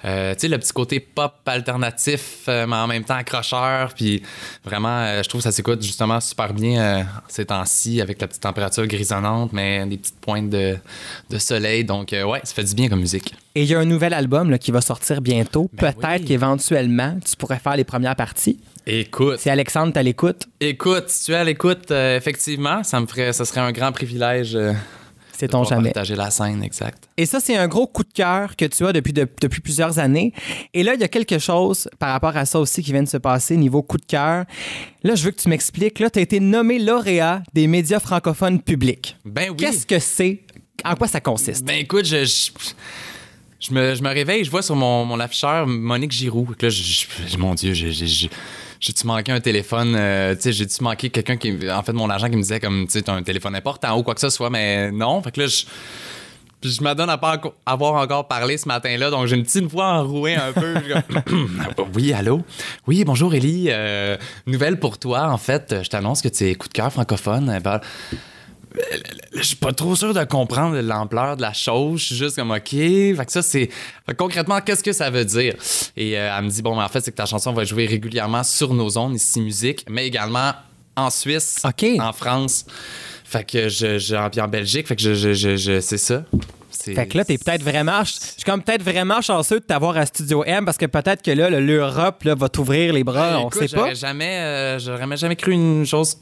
Euh, 0.03 0.33
tu 0.33 0.41
sais, 0.41 0.47
le 0.49 0.57
petit 0.57 0.73
côté 0.73 0.99
pop 0.99 1.33
alternatif, 1.45 2.43
euh, 2.49 2.67
mais 2.67 2.75
en 2.75 2.87
même 2.87 3.05
temps 3.05 3.15
accrocheur. 3.15 3.93
Puis 3.93 4.21
vraiment, 4.65 4.99
euh, 4.99 5.23
je 5.23 5.29
trouve 5.29 5.39
que 5.39 5.45
ça 5.45 5.53
s'écoute 5.53 5.81
justement 5.81 6.19
super 6.19 6.53
bien 6.53 7.07
ces 7.29 7.45
temps-ci 7.45 8.01
avec 8.01 8.19
la 8.19 8.27
petite 8.27 8.43
température 8.43 8.85
grisonnante, 8.85 9.53
mais 9.53 9.85
des 9.85 9.97
petites 9.97 10.19
pointes 10.19 10.49
de, 10.49 10.77
de 11.29 11.37
soleil. 11.37 11.85
Donc, 11.85 12.11
ouais, 12.11 12.41
ça 12.43 12.53
fait 12.53 12.65
du 12.65 12.75
bien 12.75 12.89
comme 12.89 12.99
musique. 12.99 13.33
Et 13.55 13.63
il 13.63 13.69
y 13.69 13.73
a 13.75 13.79
un 13.79 13.85
nouvel 13.85 14.13
album 14.13 14.49
là, 14.51 14.57
qui 14.57 14.71
va 14.71 14.81
sortir 14.81 15.21
bientôt. 15.21 15.69
Ben 15.73 15.93
Peut-être 15.93 16.21
oui. 16.21 16.25
qu'éventuellement, 16.25 17.17
tu 17.25 17.35
pourrais 17.37 17.59
faire 17.59 17.75
les 17.77 17.85
premières 17.85 18.15
parties. 18.15 18.59
Écoute, 18.85 19.39
Si 19.39 19.49
Alexandre, 19.49 19.93
t'as 19.93 20.03
l'écoute, 20.03 20.43
écoute, 20.59 21.05
si 21.07 21.25
tu 21.25 21.31
es 21.31 21.35
à 21.35 21.43
l'écoute, 21.43 21.89
euh, 21.91 22.17
effectivement, 22.17 22.83
ça 22.83 22.99
me 22.99 23.07
ferait, 23.07 23.33
ça 23.33 23.45
serait 23.45 23.61
un 23.61 23.71
grand 23.71 23.91
privilège 23.91 24.55
euh, 24.55 24.73
c'est 25.37 25.47
ton 25.47 25.63
jamais. 25.63 25.91
partager 25.91 26.15
la 26.15 26.29
scène, 26.31 26.63
exact. 26.63 27.09
Et 27.17 27.25
ça, 27.25 27.39
c'est 27.39 27.57
un 27.57 27.67
gros 27.67 27.87
coup 27.87 28.03
de 28.03 28.13
cœur 28.13 28.55
que 28.55 28.65
tu 28.65 28.85
as 28.85 28.93
depuis, 28.93 29.11
de- 29.13 29.27
depuis 29.41 29.59
plusieurs 29.61 29.99
années. 29.99 30.33
Et 30.73 30.83
là, 30.83 30.93
il 30.93 31.01
y 31.01 31.03
a 31.03 31.07
quelque 31.07 31.39
chose 31.39 31.89
par 31.97 32.11
rapport 32.11 32.37
à 32.37 32.45
ça 32.45 32.59
aussi 32.59 32.83
qui 32.83 32.91
vient 32.91 33.03
de 33.03 33.09
se 33.09 33.17
passer 33.17 33.57
niveau 33.57 33.81
coup 33.81 33.97
de 33.97 34.05
cœur. 34.05 34.45
Là, 35.03 35.15
je 35.15 35.23
veux 35.25 35.31
que 35.31 35.41
tu 35.41 35.49
m'expliques. 35.49 35.99
Là, 35.99 36.09
tu 36.09 36.19
as 36.19 36.21
été 36.21 36.39
nommé 36.39 36.77
lauréat 36.79 37.41
des 37.53 37.67
médias 37.67 37.99
francophones 37.99 38.61
publics. 38.61 39.17
Ben 39.25 39.49
oui. 39.49 39.55
Qu'est-ce 39.57 39.85
que 39.85 39.99
c'est? 39.99 40.41
En 40.85 40.95
quoi 40.95 41.07
ça 41.07 41.19
consiste? 41.21 41.65
Ben 41.65 41.79
écoute, 41.79 42.05
je, 42.05 42.23
je, 42.25 42.51
je 43.59 43.73
me, 43.73 43.95
je 43.95 44.03
me 44.03 44.09
réveille, 44.09 44.43
je 44.43 44.51
vois 44.51 44.61
sur 44.61 44.75
mon, 44.75 45.05
mon 45.05 45.19
afficheur 45.19 45.65
Monique 45.67 46.11
Giroux. 46.11 46.47
Là, 46.61 46.69
mon 47.37 47.55
Dieu, 47.55 47.73
j'ai- 47.73 47.91
j'ai- 47.91 48.07
j'ai- 48.07 48.29
j'ai-tu 48.79 49.07
manqué 49.07 49.31
un 49.31 49.39
téléphone? 49.39 49.95
euh, 49.95 50.35
j'ai-tu 50.43 50.83
manqué 50.83 51.09
quelqu'un 51.09 51.37
qui. 51.37 51.57
En 51.71 51.81
fait, 51.83 51.93
mon 51.93 52.09
agent 52.09 52.29
qui 52.29 52.35
me 52.37 52.41
disait 52.41 52.59
comme, 52.59 52.85
tu 52.87 52.99
sais, 52.99 53.09
un 53.09 53.23
téléphone 53.23 53.55
important 53.55 53.97
ou 53.97 54.03
quoi 54.03 54.13
que 54.13 54.21
ce 54.21 54.29
soit, 54.29 54.49
mais 54.49 54.91
non. 54.91 55.21
Fait 55.23 55.31
que 55.31 55.41
là, 55.41 55.47
je. 55.47 55.63
je 56.69 56.81
m'adonne 56.81 57.09
à 57.09 57.17
pas 57.17 57.39
avoir 57.65 57.93
encore 58.01 58.27
parlé 58.27 58.57
ce 58.57 58.67
matin-là, 58.67 59.09
donc 59.11 59.27
j'ai 59.27 59.35
une 59.35 59.43
petite 59.43 59.65
voix 59.65 59.85
enrouée 59.93 60.35
un 60.35 60.51
peu. 60.51 60.73
Oui, 61.95 62.11
allô? 62.13 62.41
Oui, 62.87 63.03
bonjour 63.05 63.33
Élie. 63.35 63.67
Euh, 63.69 64.17
nouvelle 64.47 64.79
pour 64.79 64.97
toi, 64.97 65.29
en 65.29 65.37
fait, 65.37 65.75
je 65.83 65.89
t'annonce 65.89 66.21
que 66.21 66.27
tu 66.27 66.45
es 66.45 66.55
coup 66.55 66.67
de 66.67 66.73
cœur 66.73 66.91
francophone. 66.91 67.49
Je 69.33 69.41
suis 69.41 69.55
pas 69.55 69.73
trop 69.73 69.95
sûr 69.95 70.13
de 70.13 70.23
comprendre 70.23 70.79
l'ampleur 70.79 71.37
de 71.37 71.41
la 71.41 71.53
chose. 71.53 71.99
Je 72.01 72.05
suis 72.07 72.15
juste 72.15 72.35
comme 72.35 72.51
OK. 72.51 72.69
Fait 72.69 73.15
que 73.25 73.31
ça, 73.31 73.41
c'est. 73.41 73.69
concrètement, 74.17 74.59
qu'est-ce 74.61 74.83
que 74.83 74.93
ça 74.93 75.09
veut 75.09 75.25
dire? 75.25 75.55
Et 75.97 76.17
euh, 76.17 76.35
elle 76.37 76.45
me 76.45 76.49
dit 76.49 76.61
bon, 76.61 76.75
ben, 76.75 76.83
en 76.83 76.89
fait, 76.89 77.01
c'est 77.01 77.11
que 77.11 77.17
ta 77.17 77.25
chanson 77.25 77.53
va 77.53 77.63
jouer 77.63 77.85
régulièrement 77.85 78.43
sur 78.43 78.73
nos 78.73 78.97
ondes 78.97 79.15
ici 79.15 79.41
musique, 79.41 79.85
mais 79.89 80.07
également 80.07 80.51
en 80.95 81.09
Suisse, 81.09 81.61
en 81.99 82.13
France. 82.13 82.65
Fait 83.25 83.43
que 83.43 83.67
je, 83.69 83.97
je, 83.97 84.15
en 84.15 84.47
Belgique. 84.47 84.87
Fait 84.87 84.95
que 84.95 85.01
je, 85.01 85.13
je, 85.33 85.55
je, 85.57 85.79
c'est 85.81 85.97
ça. 85.97 86.23
Fait 86.71 87.07
que 87.07 87.17
là, 87.17 87.25
t'es 87.25 87.37
peut-être 87.37 87.63
vraiment. 87.63 88.03
Je 88.03 88.11
suis 88.11 88.43
comme 88.45 88.61
peut-être 88.61 88.83
vraiment 88.83 89.19
chanceux 89.21 89.59
de 89.59 89.65
t'avoir 89.65 89.97
à 89.97 90.05
Studio 90.05 90.43
M 90.45 90.65
parce 90.65 90.77
que 90.77 90.85
peut-être 90.85 91.23
que 91.23 91.31
là, 91.31 91.49
le- 91.49 91.59
l'Europe 91.59 92.23
va 92.25 92.49
t'ouvrir 92.49 92.93
les 92.93 93.03
bras. 93.03 93.39
on 93.39 93.47
Écoute, 93.47 93.61
sait 93.67 93.75
pas. 93.75 93.81
j'aurais 93.81 93.95
jamais, 93.95 94.37
euh, 94.39 94.79
j'aurais 94.79 95.17
jamais 95.17 95.35
cru 95.35 95.53
une 95.53 95.85
chose 95.85 96.17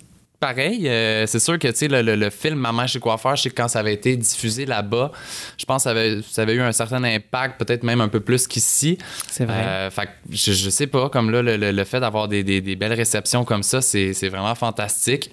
pareille. 0.45 0.87
Euh, 0.89 1.25
c'est 1.25 1.39
sûr 1.39 1.57
que 1.57 1.67
le, 1.67 2.01
le- 2.01 2.15
le 2.15 2.29
film 2.29 2.55
Maman 2.59 2.85
chez 2.87 2.99
coiffeur, 2.99 3.35
je 3.35 3.43
sais 3.43 3.49
que 3.49 3.55
quand 3.55 3.67
ça 3.67 3.79
avait 3.79 3.93
été 3.93 4.15
diffusé 4.17 4.65
là-bas, 4.65 5.11
je 5.57 5.65
pense 5.65 5.77
que 5.77 5.83
ça 5.83 5.89
avait, 5.91 6.19
ça 6.29 6.41
avait 6.41 6.53
eu 6.55 6.61
un 6.61 6.71
certain 6.71 7.03
impact, 7.03 7.57
peut-être 7.63 7.83
même 7.83 8.01
un 8.01 8.09
peu 8.09 8.19
plus 8.19 8.47
qu'ici. 8.47 8.97
C'est 9.29 9.45
vrai. 9.45 9.63
Euh, 9.65 9.89
fait 9.89 10.05
que 10.05 10.11
je, 10.31 10.51
je 10.51 10.69
sais 10.69 10.87
pas, 10.87 11.09
comme 11.09 11.31
là, 11.31 11.41
le, 11.41 11.83
fait 11.85 11.99
d'avoir 11.99 12.27
des, 12.27 12.43
des- 12.43 12.61
des 12.61 12.75
belles 12.75 12.93
réceptions 12.93 13.45
comme 13.45 13.63
ça, 13.63 13.81
c'est, 13.81 14.11
vraiment 14.29 14.55
fantastique. 14.55 15.31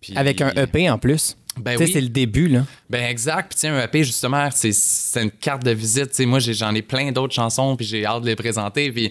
Puis- 0.00 0.16
Avec 0.16 0.40
un 0.40 0.50
EP 0.50 0.88
en 0.90 0.98
plus. 0.98 1.36
Ben 1.58 1.76
oui. 1.78 1.90
c'est 1.92 2.00
le 2.00 2.08
début, 2.08 2.48
là. 2.48 2.64
Ben 2.88 3.04
exact. 3.10 3.50
Puis 3.50 3.58
tiens, 3.60 3.74
un 3.76 3.84
EP, 3.84 4.04
justement, 4.04 4.48
c'est, 4.50 4.72
une 5.20 5.30
carte 5.30 5.62
de 5.62 5.70
visite. 5.72 6.18
Moi, 6.20 6.38
j'ai, 6.38 6.54
j'en 6.54 6.74
ai 6.74 6.80
plein 6.80 7.12
d'autres 7.12 7.34
chansons, 7.34 7.76
puis 7.76 7.84
j'ai 7.84 8.06
hâte 8.06 8.22
de 8.22 8.26
les 8.28 8.36
présenter. 8.36 8.90
Puis 8.90 9.10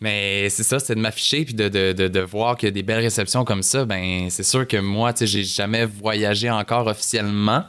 Mais 0.00 0.48
c'est 0.50 0.64
ça, 0.64 0.78
c'est 0.80 0.94
de 0.94 1.00
m'afficher 1.00 1.44
puis 1.44 1.54
de, 1.54 1.68
de, 1.68 1.92
de, 1.92 2.08
de 2.08 2.20
voir 2.20 2.56
qu'il 2.56 2.66
y 2.66 2.68
a 2.68 2.72
des 2.72 2.82
belles 2.82 3.02
réceptions 3.02 3.44
comme 3.44 3.62
ça. 3.62 3.84
Ben, 3.84 4.28
c'est 4.28 4.42
sûr 4.42 4.66
que 4.66 4.76
moi, 4.76 5.12
tu 5.12 5.20
sais, 5.20 5.26
j'ai 5.26 5.44
jamais 5.44 5.86
voyagé 5.86 6.50
encore 6.50 6.86
officiellement. 6.88 7.64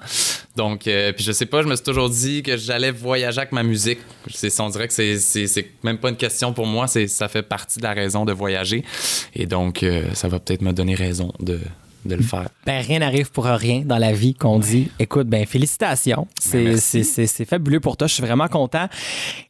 Donc, 0.56 0.88
euh, 0.88 1.12
puis 1.14 1.24
je 1.24 1.32
sais 1.32 1.46
pas, 1.46 1.62
je 1.62 1.68
me 1.68 1.76
suis 1.76 1.86
toujours 1.86 2.10
dit 2.10 2.42
que 2.42 2.58
j'allais 2.58 2.92
voyager 2.92 3.40
avec 3.40 3.52
ma 3.52 3.64
musique. 3.64 4.00
C'est, 4.34 4.60
on 4.60 4.70
dirait 4.70 4.88
que 4.88 4.94
c'est, 4.94 5.18
c'est, 5.18 5.72
même 5.84 5.98
pas 5.98 6.10
une 6.10 6.18
question 6.18 6.54
pour 6.54 6.66
moi, 6.66 6.88
c'est, 6.88 7.08
ça 7.08 7.28
fait 7.28 7.44
partie 7.44 7.80
de 7.80 7.84
la 7.84 7.94
raison 7.94 8.26
de 8.26 8.34
voyager. 8.34 8.84
Et 9.36 9.46
donc, 9.46 9.84
euh, 9.84 10.04
ça 10.14 10.28
va 10.28 10.40
peut-être 10.40 10.62
me 10.62 10.72
donner 10.72 10.96
raison 10.96 11.32
de, 11.40 11.60
de 12.06 12.16
le 12.16 12.24
faire. 12.24 12.48
Ben, 12.66 12.82
rien 12.82 13.00
n'arrive 13.00 13.32
pour 13.32 13.46
rien 13.46 13.82
dans 13.86 13.98
la 13.98 14.12
vie 14.14 14.34
qu'on 14.34 14.60
dit. 14.60 14.90
Écoute, 15.00 15.28
ben, 15.28 15.46
félicitations. 15.46 16.28
C'est, 16.40 16.64
merci. 16.64 16.82
c'est, 16.82 17.04
c'est, 17.04 17.28
c'est 17.28 17.46
fabuleux 17.46 17.80
pour 17.80 17.98
toi. 17.98 18.08
Je 18.08 18.14
suis 18.14 18.24
vraiment 18.24 18.48
content. 18.48 18.88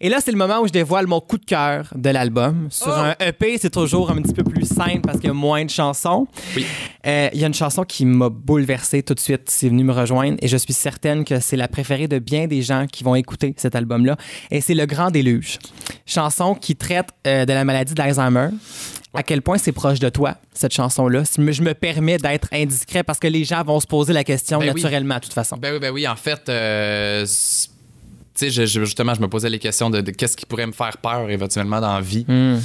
Et 0.02 0.10
là, 0.10 0.18
c'est 0.24 0.32
le 0.32 0.38
moment 0.38 0.60
où 0.62 0.68
je 0.68 0.72
dévoile 0.72 1.08
mon 1.08 1.20
coup 1.20 1.38
de 1.38 1.46
cœur 1.46 1.92
de 1.96 2.10
l'album. 2.10 2.68
Sur 2.70 2.98
un 2.98 3.16
EP, 3.20 3.58
c'est 3.60 3.70
toujours 3.70 4.12
un 4.12 4.22
petit 4.22 4.34
peu 4.34 4.44
plus 4.44 4.66
simple 4.66 5.02
parce 5.02 5.18
qu'il 5.20 5.28
y 5.28 5.32
a 5.32 5.34
moins 5.34 5.66
de 5.66 5.70
chansons. 5.70 6.28
Oui. 6.56 6.66
Euh, 7.06 7.30
Il 7.34 7.40
y 7.40 7.44
a 7.44 7.48
une 7.48 7.54
chanson 7.54 7.84
qui 7.84 8.06
m'a 8.06 8.30
bouleversé 8.30 9.04
tout 9.04 9.14
de 9.14 9.20
suite. 9.20 9.44
C'est 9.50 9.70
venu 9.70 9.84
me 9.84 9.94
rejoindre 9.94 10.38
et 10.42 10.48
je 10.48 10.58
suis 10.58 10.74
certaine 10.74 11.24
que 11.26 11.40
c'est 11.40 11.58
la 11.58 11.68
préférée 11.68 12.08
de 12.08 12.20
bien 12.20 12.48
des 12.48 12.62
gens 12.62 12.88
qui 12.92 13.04
vont 13.04 13.16
écouter 13.16 13.54
cet 13.58 13.76
album-là. 13.76 14.18
Et 14.52 14.62
c'est 14.62 14.74
Le 14.76 14.86
Grand 14.86 15.12
Déluge. 15.12 15.60
Chanson 16.06 16.56
qui 16.56 16.76
traite 16.76 17.10
euh, 17.28 17.46
de 17.46 17.54
la 17.54 17.64
maladie 17.64 17.94
d'Alzheimer. 17.94 18.50
À 19.16 19.24
quel 19.24 19.42
point 19.42 19.58
c'est 19.58 19.72
proche 19.72 20.00
de 20.00 20.10
toi, 20.10 20.36
cette 20.54 20.74
chanson-là? 20.74 21.24
Je 21.38 21.62
me 21.62 21.74
permets 21.74 22.18
d'être 22.18 22.48
indiscret 22.52 23.04
parce 23.04 23.20
que 23.20 23.28
les 23.28 23.44
gens 23.44 23.64
vont 23.64 23.80
se 23.80 23.88
poser 23.88 24.14
la 24.14 24.24
question 24.24 24.60
Ben 24.60 24.72
oui. 24.74 24.82
naturellement, 24.82 25.16
de 25.16 25.20
toute 25.22 25.34
façon. 25.34 25.58
Ben 25.58 25.74
oui, 25.74 25.80
ben 25.80 25.92
oui. 25.92 26.08
En 26.08 26.16
fait, 26.16 26.48
euh, 26.50 27.26
tu 27.26 28.52
sais, 28.52 28.68
justement, 28.68 29.14
je 29.14 29.22
me 29.22 29.28
posais 29.28 29.50
les 29.50 29.60
questions 29.60 29.90
de, 29.90 30.02
de 30.02 30.12
qu'est-ce 30.12 30.36
qui 30.36 30.46
pourrait 30.46 30.68
me 30.68 30.74
faire 30.74 30.98
peur 30.98 31.30
éventuellement 31.30 31.80
dans 31.80 31.96
la 31.96 32.02
vie. 32.02 32.26
Hmm. 32.28 32.60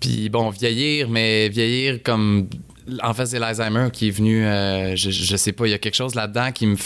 Puis 0.00 0.28
bon, 0.28 0.50
vieillir, 0.50 1.08
mais 1.08 1.48
vieillir 1.48 2.02
comme. 2.02 2.48
En 3.02 3.14
fait, 3.14 3.26
c'est 3.26 3.38
l'Alzheimer 3.38 3.88
qui 3.92 4.08
est 4.08 4.10
venu. 4.10 4.44
euh, 4.44 4.94
je, 4.94 5.10
je 5.10 5.36
sais 5.36 5.52
pas, 5.52 5.66
il 5.66 5.70
y 5.70 5.74
a 5.74 5.78
quelque 5.78 5.94
chose 5.94 6.14
là-dedans 6.14 6.52
qui 6.52 6.66
me 6.66 6.76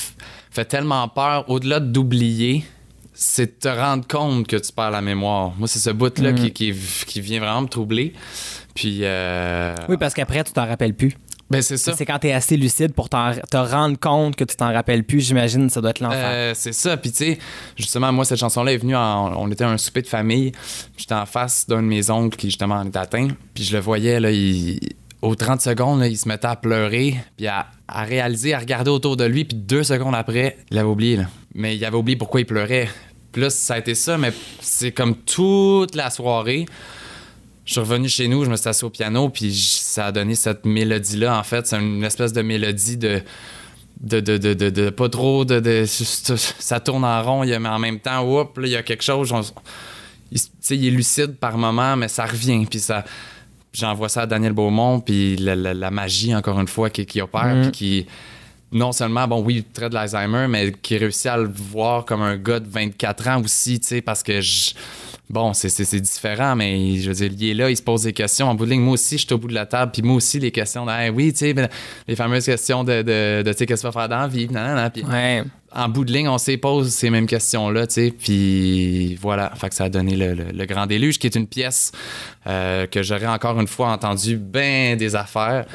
fait 0.51 0.65
tellement 0.65 1.09
peur. 1.09 1.51
Au-delà 1.51 1.81
d'oublier, 1.81 2.65
c'est 3.13 3.59
te 3.59 3.69
rendre 3.69 4.07
compte 4.07 4.47
que 4.47 4.55
tu 4.57 4.73
perds 4.73 4.93
la 4.93 5.01
mémoire. 5.03 5.53
Moi, 5.59 5.67
c'est 5.67 5.81
ce 5.81 5.91
bout-là 5.91 6.33
qui, 6.33 6.53
qui, 6.53 6.73
qui 7.07 7.21
vient 7.21 7.41
vraiment 7.41 7.63
me 7.63 7.67
troubler. 7.69 8.13
Puis. 8.79 9.01
euh, 9.03 9.75
Oui, 9.89 9.97
parce 9.99 10.15
qu'après, 10.15 10.45
tu 10.45 10.53
t'en 10.53 10.67
rappelles 10.67 10.95
plus. 10.95 11.17
ben 11.51 11.61
c'est 11.63 11.77
ça. 11.77 11.95
C'est 11.97 12.07
quand 12.07 12.21
tu 12.21 12.29
es 12.29 12.33
assez 12.33 12.57
lucide 12.57 12.93
pour 12.95 13.09
te 13.09 13.57
rendre 13.57 13.99
compte 13.99 14.37
que 14.37 14.45
tu 14.45 14.55
t'en 14.55 14.73
rappelles 14.73 15.03
plus, 15.03 15.21
j'imagine, 15.21 15.69
ça 15.69 15.81
doit 15.81 15.91
être 15.91 15.99
l'enfer. 16.01 16.21
Euh, 16.23 16.53
c'est 16.55 16.73
ça. 16.73 16.97
Puis, 16.97 17.11
tu 17.11 17.17
sais, 17.17 17.39
justement, 17.77 18.13
moi, 18.13 18.25
cette 18.25 18.39
chanson-là 18.39 18.73
est 18.73 18.77
venue 18.79 18.95
en. 18.95 19.33
On 19.37 19.51
était 19.51 19.65
à 19.65 19.71
un 19.71 19.79
souper 19.79 20.03
de 20.03 20.07
famille. 20.07 20.53
J'étais 20.97 21.15
en 21.15 21.27
face 21.27 21.67
d'un 21.67 21.83
de 21.83 21.89
mes 21.89 22.09
oncles 22.09 22.37
qui, 22.37 22.47
justement, 22.49 22.77
en 22.77 22.87
était 22.87 22.99
atteint. 23.01 23.29
Puis, 23.53 23.65
je 23.65 23.75
le 23.75 23.81
voyais, 23.83 24.21
là, 24.21 24.31
il. 24.31 24.79
Aux 25.21 25.35
30 25.35 25.61
secondes, 25.61 25.99
là, 25.99 26.07
il 26.07 26.17
se 26.17 26.29
mettait 26.29 26.47
à 26.47 26.55
pleurer, 26.55 27.17
puis 27.37 27.49
à, 27.49 27.67
à 27.89 28.05
réaliser, 28.05 28.55
à 28.55 28.61
regarder 28.61 28.91
autour 28.93 29.17
de 29.17 29.25
lui, 29.25 29.45
puis 29.45 29.57
deux 29.57 29.83
secondes 29.83 30.15
après, 30.15 30.57
il 30.71 30.79
avait 30.79 30.89
oublié. 30.89 31.17
Là. 31.17 31.25
Mais 31.57 31.75
il 31.75 31.85
avait 31.85 31.97
oublié 31.97 32.17
pourquoi 32.17 32.39
il 32.41 32.45
pleurait. 32.47 32.89
Puis 33.33 33.43
là, 33.43 33.51
ça 33.51 33.75
a 33.75 33.79
été 33.79 33.97
ça, 33.97 34.17
mais 34.17 34.33
c'est 34.61 34.93
comme 34.93 35.17
toute 35.17 35.97
la 35.97 36.11
soirée. 36.11 36.67
Je 37.69 37.73
suis 37.75 37.81
revenu 37.81 38.09
chez 38.09 38.29
nous, 38.29 38.47
je 38.47 38.51
me 38.51 38.57
suis 38.57 38.67
assis 38.67 38.87
au 38.87 38.89
piano, 38.89 39.29
puis 39.29 39.53
ça 39.55 40.07
a 40.07 40.13
donné 40.13 40.35
cette 40.35 40.65
mélodie-là. 40.65 41.39
En 41.39 41.43
fait, 41.43 41.67
c'est 41.67 41.77
une 41.79 42.03
espèce 42.03 42.33
de 42.33 42.41
mélodie 42.41 42.97
de 42.97 43.21
de, 44.01 44.21
de, 44.21 44.39
de, 44.39 44.55
de, 44.55 44.71
de 44.71 44.89
pas 44.91 45.09
trop 45.11 45.45
de, 45.45 45.61
de- 45.61 45.85
ça 45.85 46.79
tourne 46.81 47.05
en 47.05 47.23
rond 47.23 47.45
mais 47.45 47.69
en 47.69 47.79
même 47.81 47.99
temps 48.01 48.25
oups, 48.25 48.57
là, 48.57 48.67
il 48.67 48.71
y 48.71 48.77
a 48.77 48.83
quelque 48.85 49.03
chose 49.03 49.33
on- 49.33 49.43
il, 50.31 50.39
il 50.71 50.87
est 50.87 50.91
lucide 50.91 51.35
par 51.37 51.59
moment 51.59 51.97
mais 51.97 52.07
ça 52.09 52.25
revient 52.25 52.65
puis 52.65 52.79
ça 52.79 53.05
j'envoie 53.73 54.09
ça 54.09 54.23
à 54.23 54.27
Daniel 54.27 54.53
Beaumont 54.53 55.01
puis 55.01 55.35
la, 55.37 55.57
la- 55.57 55.75
la 55.75 55.91
magie 55.91 56.33
encore 56.35 56.61
une 56.61 56.69
fois 56.69 56.91
qui, 56.91 57.07
qui 57.07 57.21
opère 57.21 57.43
puis 57.63 57.73
qui 57.73 58.07
non 58.71 58.93
seulement 58.93 59.27
bon 59.27 59.43
oui 59.43 59.57
il 59.57 59.65
traite 59.65 59.89
de 59.91 59.95
l'Alzheimer 59.97 60.47
mais 60.49 60.71
qui 60.81 60.97
réussit 60.97 61.27
à 61.27 61.37
le 61.37 61.51
voir 61.53 62.05
comme 62.05 62.23
un 62.23 62.37
gars 62.37 62.61
de 62.61 62.69
24 62.71 63.27
ans 63.29 63.43
aussi 63.43 63.81
tu 63.81 63.89
sais 63.89 64.01
parce 64.01 64.23
que 64.23 64.41
je- 64.41 64.75
Bon, 65.31 65.53
c'est- 65.53 66.01
différent, 66.01 66.57
mais 66.57 66.97
je 66.97 67.09
veux 67.11 67.15
dire, 67.15 67.31
il 67.39 67.51
est 67.51 67.55
là, 67.55 67.69
il 67.71 67.77
se 67.77 67.83
pose 67.83 68.03
des 68.05 68.15
questions. 68.15 68.49
En 68.49 68.55
bout 68.55 68.65
de 68.65 68.71
ligne, 68.71 68.81
moi 68.81 68.95
aussi, 68.95 69.19
je 69.19 69.27
suis 69.27 69.35
au 69.35 69.39
bout 69.39 69.49
de 69.49 69.55
la 69.55 69.67
table, 69.67 69.93
puis 69.93 70.01
moi 70.01 70.17
aussi, 70.17 70.39
les 70.39 70.51
questions 70.51 70.87
de, 70.87 70.91
Hey, 70.91 71.11
oui, 71.11 71.33
tu 71.33 71.41
sais, 71.41 71.53
ben, 71.53 71.69
les 72.07 72.17
fameuses 72.17 72.47
questions 72.47 72.83
de, 72.83 73.03
de, 73.03 73.43
de, 73.43 73.53
tu 73.53 73.59
sais, 73.59 73.67
qu'est-ce 73.67 73.83
que 73.83 73.89
tu 73.89 73.93
vas 73.93 74.01
faire 74.01 74.09
dans 74.09 74.21
la 74.23 74.29
vie, 74.29 74.49
nan, 74.49 74.75
nan. 74.75 74.91
Puis 74.91 75.05
Ouais. 75.05 75.45
en 75.75 75.89
bout 75.91 76.07
de 76.07 76.13
ligne, 76.15 76.29
on 76.29 76.39
se 76.39 76.53
pose 76.57 76.89
ces 76.89 77.11
mêmes 77.11 77.27
questions-là, 77.27 77.87
tu 77.87 77.95
sais, 77.95 78.11
puis 78.19 79.17
voilà, 79.17 79.53
fait 79.55 79.69
que 79.69 79.75
ça 79.75 79.85
a 79.85 79.89
donné 79.91 80.17
le, 80.17 80.33
le- 80.33 80.51
le 80.53 80.65
Grand 80.67 80.87
Déluge, 80.87 81.19
qui 81.19 81.27
est 81.27 81.35
une 81.37 81.47
pièce 81.47 81.93
euh, 82.47 82.87
que 82.87 83.03
j'aurais 83.03 83.27
encore 83.27 83.61
une 83.61 83.69
fois 83.69 83.89
entendu 83.91 84.37
bien 84.39 84.97
des 84.97 85.15
affaires. 85.15 85.67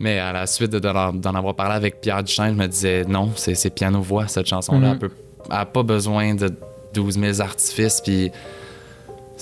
Mais 0.00 0.18
à 0.18 0.32
la 0.32 0.48
suite 0.48 0.72
de- 0.72 0.80
d'en 0.80 1.34
avoir 1.36 1.54
parlé 1.54 1.76
avec 1.76 2.00
Pierre 2.00 2.24
Duchesne, 2.24 2.54
je 2.56 2.60
me 2.60 2.66
disais 2.66 3.04
non, 3.04 3.30
c'est 3.36 3.72
piano-voix, 3.72 4.26
cette 4.26 4.48
chanson-là. 4.48 4.88
Mhm. 4.88 4.92
Elle 4.94 4.98
peut- 4.98 5.14
elle 5.50 5.56
a 5.56 5.66
pas 5.66 5.84
besoin 5.84 6.34
de 6.34 6.50
12 6.92 7.16
000 7.20 7.40
artifices, 7.40 8.00
puis 8.04 8.32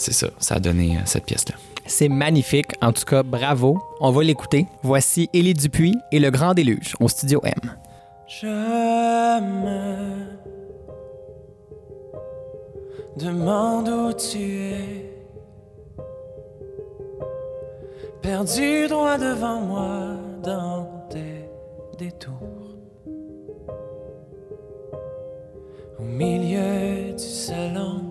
c'est 0.01 0.15
ça, 0.15 0.29
ça 0.39 0.55
a 0.55 0.61
donné 0.61 0.97
euh, 0.97 1.01
cette 1.05 1.27
pièce-là. 1.27 1.57
C'est 1.85 2.09
magnifique. 2.09 2.73
En 2.81 2.93
tout 2.93 3.05
cas, 3.05 3.23
bravo. 3.23 3.79
On 4.01 4.11
va 4.11 4.23
l'écouter. 4.23 4.67
Voici 4.83 5.29
Élie 5.35 5.53
Dupuis 5.53 5.95
et 6.11 6.19
Le 6.19 6.31
Grand 6.31 6.55
Déluge 6.55 6.95
au 7.01 7.09
Studio 7.09 7.43
M. 7.45 7.53
Je 8.27 8.47
me 8.47 10.25
demande 13.19 13.89
où 13.89 14.13
tu 14.15 14.39
es, 14.39 15.13
perdu 18.23 18.89
droit 18.89 19.19
devant 19.19 19.61
moi 19.61 20.17
dans 20.43 21.07
tes 21.11 21.45
détours, 21.99 22.77
au 25.99 26.03
milieu 26.05 27.13
du 27.13 27.25
salon. 27.25 28.10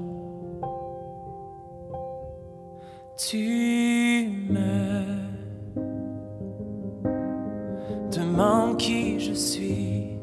Tu 3.28 4.30
me 4.50 5.04
demandes 8.16 8.78
qui 8.78 9.20
je 9.20 9.34
suis. 9.34 10.18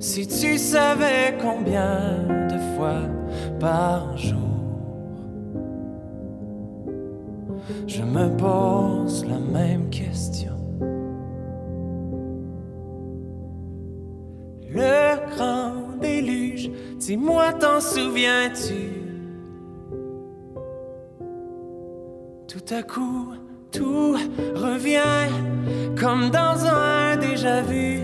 Si 0.00 0.26
tu 0.26 0.58
savais 0.58 1.38
combien 1.40 2.24
de 2.48 2.58
fois 2.76 3.02
par 3.60 4.18
jour 4.18 4.40
je 7.86 8.02
me 8.02 8.36
pose 8.36 9.24
la 9.26 9.38
même 9.38 9.90
question. 9.90 10.56
Le 14.68 15.30
grand 15.36 15.96
déluge, 16.00 16.68
dis-moi, 16.98 17.52
t'en 17.52 17.80
souviens-tu? 17.80 19.03
Tout 22.66 22.74
à 22.74 22.82
coup, 22.82 23.34
tout 23.72 24.16
revient 24.54 25.28
comme 26.00 26.30
dans 26.30 26.64
un 26.64 27.16
déjà 27.16 27.60
vu. 27.60 28.00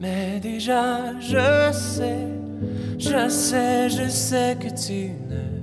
Mais 0.00 0.40
déjà, 0.40 1.18
je 1.20 1.72
sais, 1.72 2.28
je 2.98 3.28
sais, 3.28 3.90
je 3.90 4.08
sais 4.08 4.56
que 4.58 4.68
tu 4.68 5.10
ne 5.28 5.53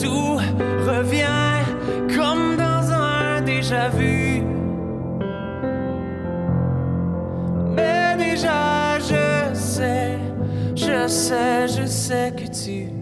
tout 0.00 0.36
revient 0.86 1.64
comme 2.14 2.56
dans 2.56 2.90
un 2.92 3.40
déjà 3.42 3.88
vu. 3.88 4.42
Mais 7.74 8.16
déjà, 8.16 8.98
je 8.98 9.54
sais, 9.54 10.18
je 10.74 11.08
sais, 11.08 11.68
je 11.68 11.86
sais 11.86 12.32
que 12.36 12.46
tu 12.46 12.95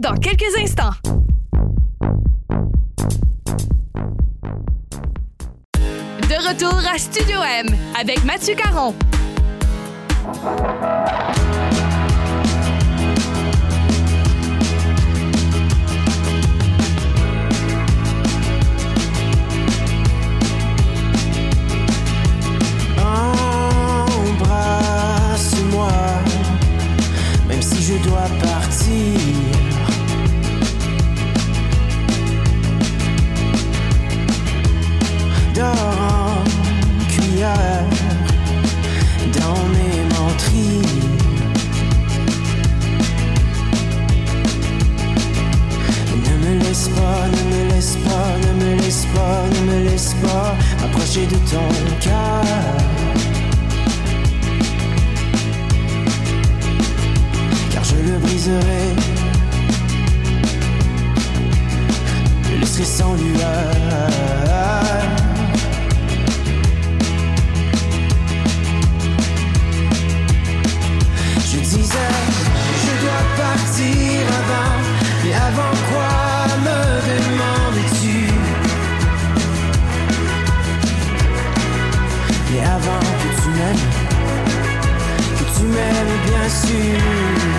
dans 0.00 0.14
quelques 0.14 0.56
instants. 0.56 0.94
De 6.22 6.48
retour 6.48 6.74
à 6.92 6.98
Studio 6.98 7.38
M 7.42 7.66
avec 8.00 8.24
Mathieu 8.24 8.54
Caron. 8.54 8.94
Embrasse-moi, 24.38 25.92
même 27.48 27.60
si 27.60 27.82
je 27.82 27.96
dois 28.08 28.28
partir. 28.40 29.69
En 35.62 36.42
cuillère 37.08 37.84
dans 39.38 39.62
mes 39.74 40.02
menteries. 40.14 40.80
Ne 46.16 46.34
me 46.38 46.64
laisse 46.64 46.88
pas, 46.88 47.26
ne 47.28 47.42
me 47.50 47.74
laisse 47.74 47.96
pas, 47.96 48.30
ne 48.46 48.64
me 48.64 48.80
laisse 48.80 49.06
pas, 49.14 49.42
ne 49.54 49.70
me 49.70 49.90
laisse 49.90 50.14
pas 50.22 50.54
m'approcher 50.80 51.26
de 51.26 51.36
ton 51.50 51.68
cœur. 52.00 52.44
car 57.70 57.84
je 57.84 57.96
le 57.96 58.18
briserai. 58.18 58.94
Je 62.44 62.50
le 62.52 62.60
laisserai 62.60 62.84
sans 62.84 63.14
lueur. 63.14 64.89
Je 71.52 71.58
disais, 71.58 72.12
je 72.82 72.92
dois 73.02 73.24
partir 73.36 74.20
avant, 74.38 74.78
mais 75.24 75.34
avant 75.34 75.74
quoi 75.90 76.46
me 76.64 76.80
demandes-tu? 77.10 78.18
Mais 82.52 82.62
avant 82.64 83.00
que 83.00 83.28
tu 83.42 83.48
m'aimes 83.48 83.86
que 85.38 85.44
tu 85.58 85.64
m'aimes 85.64 86.16
bien 86.24 86.48
sûr. 86.48 87.49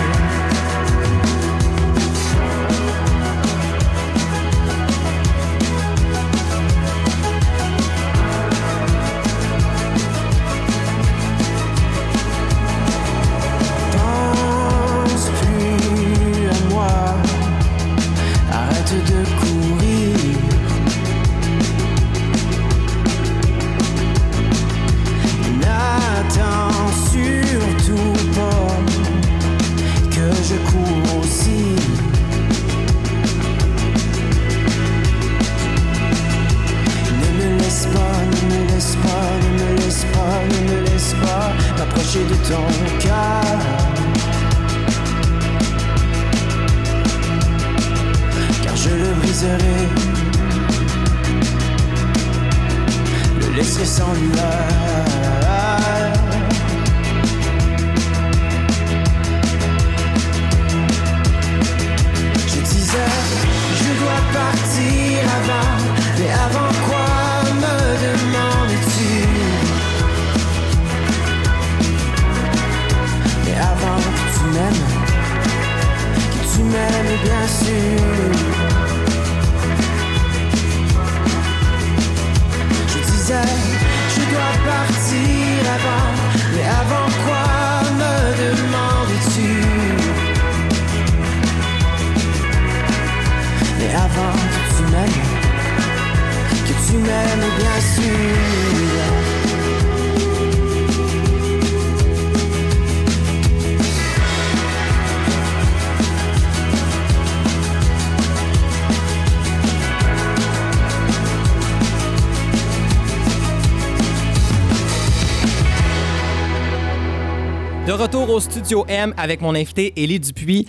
Avec 119.16 119.40
mon 119.40 119.54
invité 119.54 119.92
Élie 119.96 120.18
Dupuis. 120.18 120.66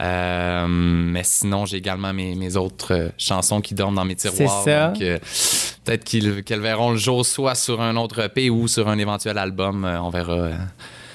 Euh, 0.00 0.66
mais 0.68 1.22
sinon, 1.24 1.66
j'ai 1.66 1.78
également 1.78 2.12
mes, 2.12 2.34
mes 2.34 2.56
autres 2.56 2.94
euh, 2.94 3.08
chansons 3.18 3.60
qui 3.60 3.74
dorment 3.74 3.96
dans 3.96 4.04
mes 4.04 4.16
tiroirs. 4.16 4.62
C'est 4.64 4.70
ça. 4.70 4.88
Donc, 4.88 5.02
euh, 5.02 5.18
peut-être 5.84 6.04
qu'elles 6.44 6.60
verront 6.60 6.90
le 6.90 6.98
jour 6.98 7.24
soit 7.24 7.54
sur 7.54 7.80
un 7.80 7.96
autre 7.96 8.20
EP 8.20 8.50
ou 8.50 8.68
sur 8.68 8.88
un 8.88 8.98
éventuel 8.98 9.38
album. 9.38 9.84
On 9.84 10.10
verra 10.10 10.50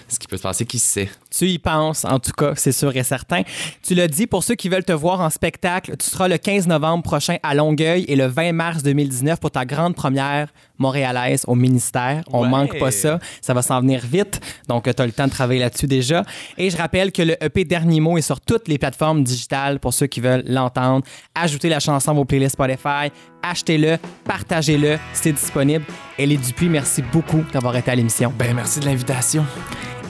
ce 0.07 0.19
qui 0.19 0.27
peut 0.27 0.37
se 0.37 0.43
passer. 0.43 0.65
Qui 0.65 0.79
sait? 0.79 1.09
Tu 1.35 1.45
y 1.47 1.59
penses, 1.59 2.03
en 2.03 2.19
tout 2.19 2.33
cas, 2.37 2.53
c'est 2.55 2.73
sûr 2.73 2.95
et 2.95 3.03
certain. 3.03 3.43
Tu 3.83 3.95
l'as 3.95 4.07
dit, 4.09 4.27
pour 4.27 4.43
ceux 4.43 4.55
qui 4.55 4.67
veulent 4.67 4.83
te 4.83 4.91
voir 4.91 5.21
en 5.21 5.29
spectacle, 5.29 5.95
tu 5.97 6.05
seras 6.09 6.27
le 6.27 6.37
15 6.37 6.67
novembre 6.67 7.03
prochain 7.03 7.37
à 7.41 7.55
Longueuil 7.55 8.03
et 8.09 8.15
le 8.17 8.25
20 8.27 8.51
mars 8.51 8.83
2019 8.83 9.39
pour 9.39 9.49
ta 9.51 9.63
grande 9.65 9.95
première 9.95 10.49
montréalaise 10.77 11.45
au 11.47 11.55
ministère. 11.55 12.23
On 12.33 12.41
Ouais. 12.43 12.49
manque 12.49 12.77
pas 12.79 12.91
ça. 12.91 13.19
Ça 13.41 13.53
va 13.53 13.61
s'en 13.61 13.79
venir 13.79 14.01
vite. 14.05 14.41
Donc, 14.67 14.93
tu 14.93 15.01
as 15.01 15.05
le 15.05 15.11
temps 15.13 15.25
de 15.27 15.31
travailler 15.31 15.59
là-dessus 15.61 15.87
déjà. 15.87 16.25
Et 16.57 16.69
je 16.69 16.75
rappelle 16.77 17.11
que 17.13 17.21
le 17.21 17.41
EP 17.41 17.63
Dernier 17.63 18.01
mot 18.01 18.17
est 18.17 18.21
sur 18.21 18.41
toutes 18.41 18.67
les 18.67 18.77
plateformes 18.77 19.23
digitales 19.23 19.79
pour 19.79 19.93
ceux 19.93 20.07
qui 20.07 20.19
veulent 20.19 20.43
l'entendre. 20.47 21.05
Ajoutez 21.33 21.69
la 21.69 21.79
chanson 21.79 22.11
à 22.11 22.13
vos 22.13 22.25
playlists 22.25 22.53
Spotify. 22.53 23.09
Achetez-le, 23.43 23.97
partagez-le, 24.25 24.97
c'est 25.13 25.31
disponible. 25.31 25.85
Elie 26.19 26.37
Dupuis, 26.37 26.67
merci 26.69 27.01
beaucoup 27.01 27.43
d'avoir 27.53 27.75
été 27.77 27.89
à 27.89 27.95
l'émission. 27.95 28.33
Ben, 28.37 28.53
merci 28.53 28.79
de 28.81 28.85
l'invitation. 28.85 29.45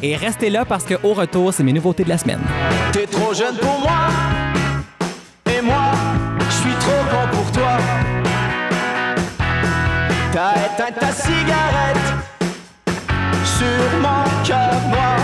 Et 0.03 0.15
restez 0.15 0.49
là 0.49 0.65
parce 0.65 0.83
qu'au 0.85 1.13
retour, 1.13 1.53
c'est 1.53 1.63
mes 1.63 1.73
nouveautés 1.73 2.03
de 2.03 2.09
la 2.09 2.17
semaine. 2.17 2.41
T'es 2.91 3.05
trop 3.05 3.33
jeune 3.33 3.55
pour 3.57 3.79
moi. 3.79 4.07
Et 5.45 5.61
moi, 5.61 5.91
je 6.39 6.53
suis 6.53 6.73
trop 6.79 7.03
grand 7.09 7.27
pour 7.27 7.51
toi. 7.51 7.77
T'as 10.33 10.53
éteint 10.53 10.91
ta 10.97 11.11
cigarette 11.11 11.97
Sur 13.43 13.99
mon 14.01 14.23
cœur 14.45 14.71
noir 14.89 15.17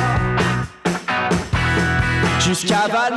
Jusqu'à 2.41 2.87
Val 2.91 3.13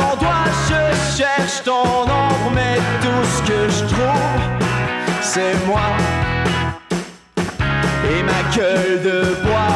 Je 0.68 1.18
cherche 1.18 1.64
ton 1.64 1.82
ombre 1.82 2.52
Mais 2.54 2.76
tout 3.02 3.24
ce 3.24 3.42
que 3.42 3.68
je 3.68 3.84
trouve 3.92 4.42
C'est 5.20 5.54
moi. 5.66 5.80
Et 8.08 8.22
ma 8.22 8.56
gueule 8.56 9.02
de 9.02 9.34
bois 9.42 9.69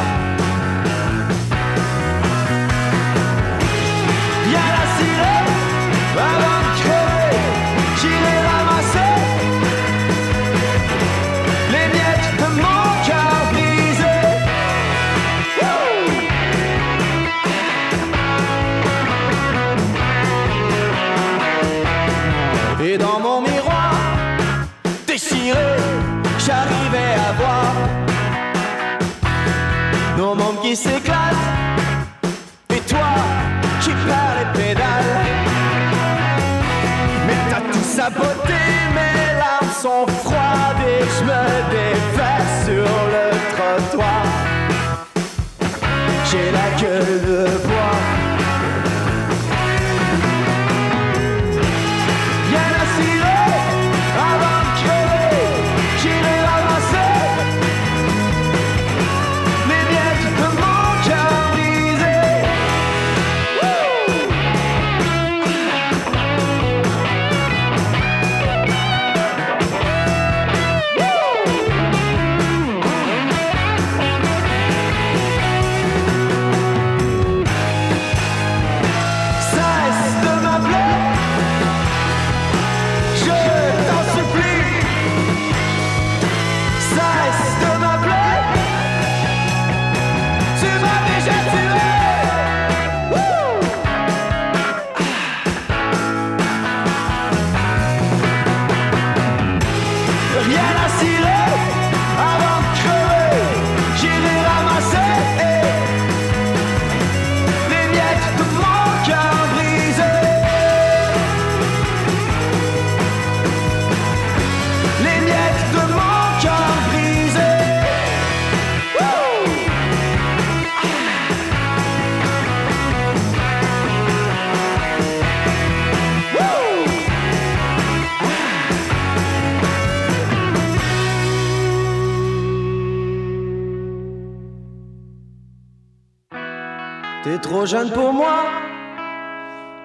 trop 137.64 137.66
jeune 137.66 137.90
pour 137.90 138.12
moi 138.12 138.44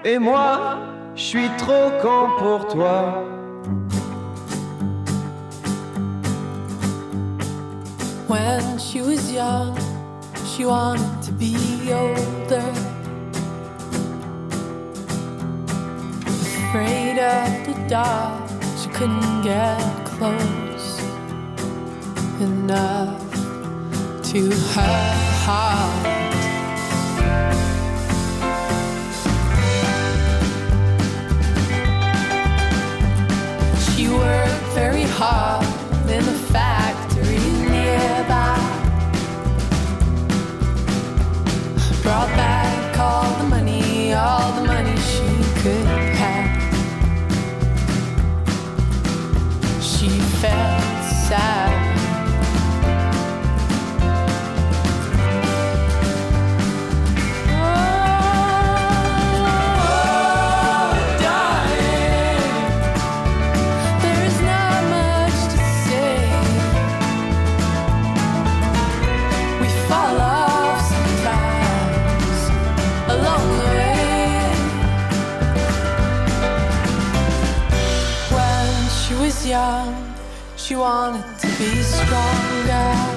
Et 0.04 0.18
moi, 0.18 0.80
je 1.16 1.22
suis 1.22 1.50
trop 1.58 1.90
con 2.02 2.30
pour 2.38 2.68
toi 2.68 3.24
When 8.28 8.78
she 8.78 9.02
was 9.02 9.32
young, 9.32 9.76
she 10.46 10.64
wanted 10.64 11.24
to 11.24 11.32
be 11.32 11.92
older. 11.92 12.72
Afraid 16.68 17.18
of 17.18 17.66
the 17.66 17.74
dark, 17.88 18.48
she 18.78 18.88
couldn't 18.90 19.42
get 19.42 19.80
close 20.06 21.02
enough 22.40 23.20
to 24.32 24.52
her 24.76 25.14
heart. 25.44 26.39
Very 34.10 35.04
hard 35.04 35.64
in 36.10 36.26
the 36.26 36.34
factory 36.52 37.38
nearby. 37.70 38.58
Brought 42.02 42.30
back 42.36 42.98
all 42.98 43.38
the 43.38 43.44
money, 43.44 44.14
all 44.14 44.52
the 44.54 44.66
money 44.66 44.96
she 44.98 45.28
could 45.62 45.86
have. 46.18 46.50
She 49.84 50.10
felt 50.42 51.04
sad. 51.28 51.89
want 80.80 81.18
it 81.18 81.40
to 81.40 81.48
be 81.58 81.82
stronger. 81.82 83.09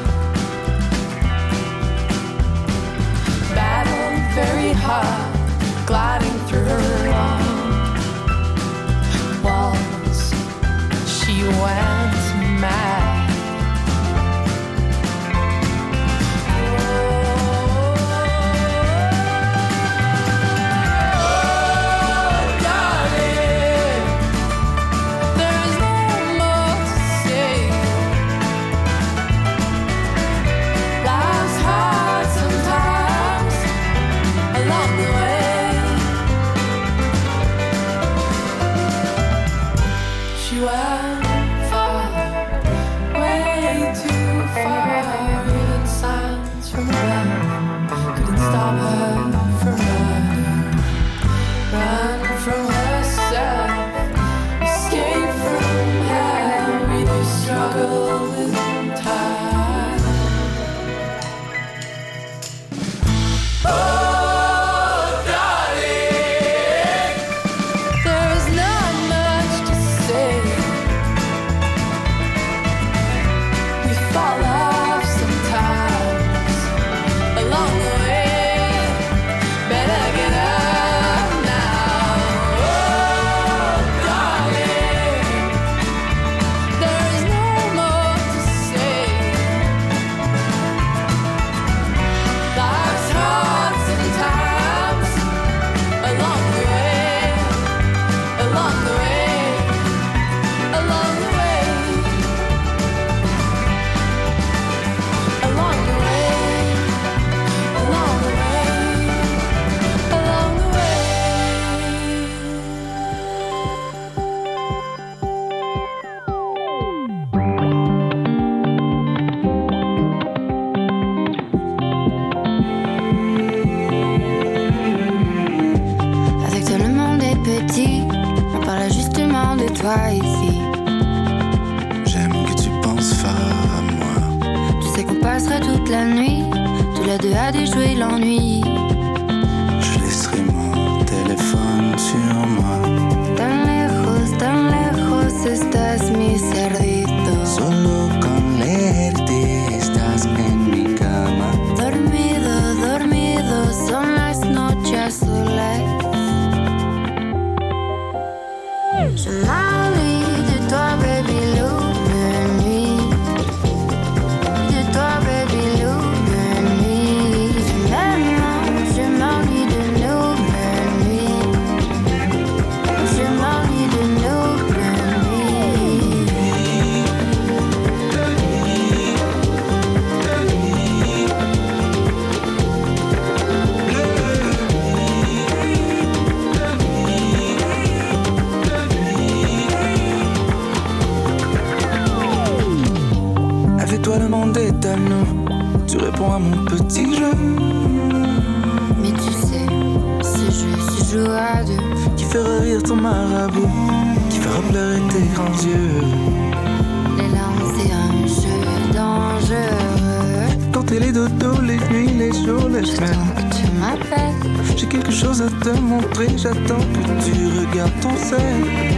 J'ai 214.77 214.87
quelque 214.87 215.11
chose 215.11 215.43
à 215.43 215.49
te 215.49 215.71
montrer, 215.79 216.29
j'attends 216.37 216.79
que 216.95 217.25
tu 217.25 217.33
regardes 217.61 218.01
ton 218.01 218.17
sel. 218.17 218.39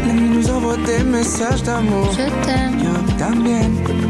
La 0.06 0.12
nous 0.12 0.50
envoie 0.50 0.76
des 0.78 1.02
messages 1.04 1.62
d'amour. 1.62 2.10
Je 2.12 2.28
t'aime. 2.44 2.78
Yo. 2.80 4.03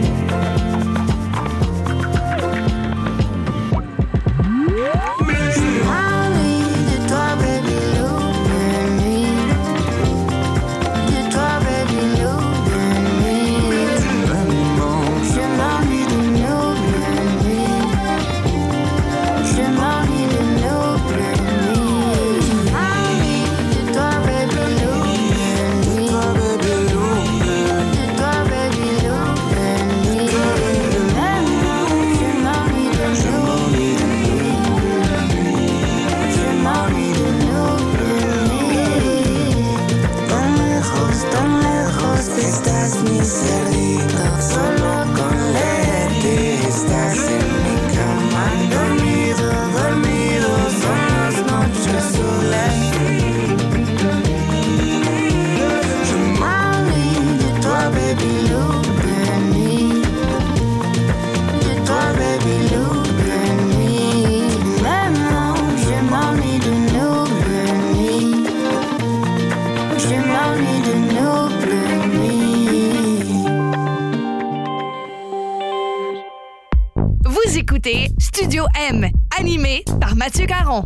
Par 80.01 80.17
Mathieu 80.17 80.47
Caron. 80.47 80.83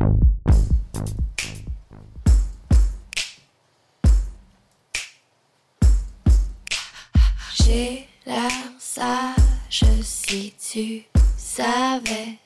J'ai 7.54 8.06
l'air 8.26 8.50
sage 8.78 9.84
si 10.02 10.52
tu 10.60 11.04
savais. 11.36 12.38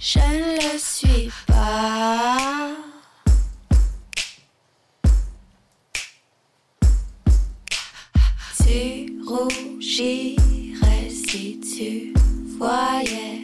Je 0.00 0.18
ne 0.18 0.72
le 0.72 0.78
suis 0.78 1.30
pas. 1.46 2.72
Tu 8.56 9.22
rougirais 9.24 11.08
si 11.08 11.60
tu 11.60 12.14
voyais 12.58 13.35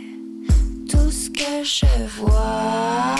ce 1.13 1.29
que 1.29 1.63
je 1.63 1.87
vois. 2.19 3.17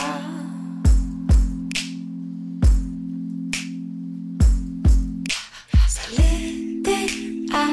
C'est 5.87 6.11
l'été 6.17 7.47
à 7.53 7.67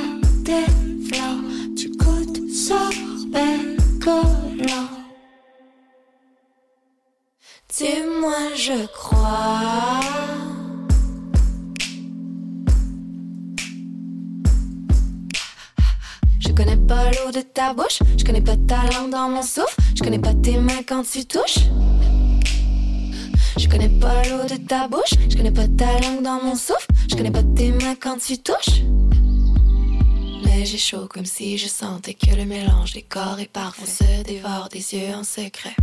tes 0.44 0.66
flancs, 1.08 1.74
tu 1.76 1.90
goûtes 1.92 2.52
sorbet 2.52 3.78
collant. 4.04 4.90
Dis-moi, 7.70 8.56
je 8.56 8.86
crois. 8.88 10.02
Je 16.40 16.50
connais 16.52 16.76
pas 16.76 17.06
l'eau 17.12 17.32
de 17.32 17.40
ta 17.42 17.74
bouche, 17.74 18.00
je 18.18 18.26
connais 18.26 18.42
pas 18.42 18.58
ta 18.68 18.84
langue 18.92 19.12
dans 19.12 19.30
mon 19.30 19.42
souffle, 19.42 19.76
je 20.00 20.04
connais 20.06 20.20
pas 20.20 20.34
tes 20.34 20.58
mains 20.58 20.82
quand 20.88 21.04
tu 21.04 21.26
touches. 21.26 21.66
Je 23.58 23.68
connais 23.68 23.90
pas 23.90 24.24
l'eau 24.30 24.46
de 24.48 24.56
ta 24.56 24.88
bouche, 24.88 25.14
je 25.30 25.36
connais 25.36 25.52
pas 25.52 25.68
ta 25.68 26.00
langue 26.00 26.24
dans 26.24 26.42
mon 26.42 26.56
souffle, 26.56 26.88
je 27.10 27.16
connais 27.18 27.32
pas 27.32 27.44
tes 27.44 27.72
mains 27.72 27.96
quand 28.00 28.18
tu 28.18 28.38
touches. 28.38 28.82
Mais 30.46 30.66
j'ai 30.66 30.78
chaud 30.78 31.08
comme 31.10 31.26
si 31.26 31.58
je 31.58 31.68
sentais 31.68 32.14
que 32.14 32.34
le 32.34 32.46
mélange 32.46 32.94
des 32.94 33.02
corps 33.02 33.42
est 33.42 33.52
parfait. 33.52 33.86
Se 33.86 34.24
dévore 34.24 34.70
des 34.72 34.96
yeux 34.96 35.14
en 35.14 35.26
secret. 35.26 35.76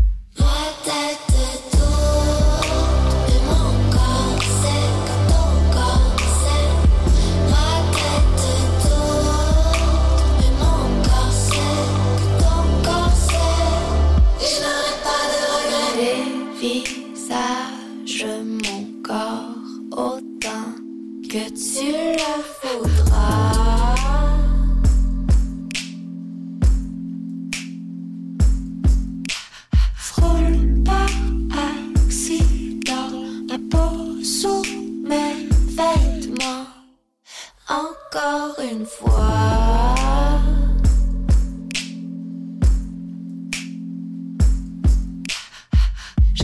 Visage 16.59 18.27
mon 18.45 19.03
corps 19.03 19.45
autant 19.91 20.73
que 21.29 21.51
tu 21.51 21.93
le 21.93 22.35
voudras. 22.63 23.95
Frôle 29.97 30.83
par 30.83 31.11
accident 31.75 33.11
ma 33.49 33.59
peau 33.71 34.25
sous 34.25 34.63
mes 35.05 35.49
vêtements. 35.77 36.67
Encore 37.69 38.59
une 38.61 38.87
fois. 38.87 39.96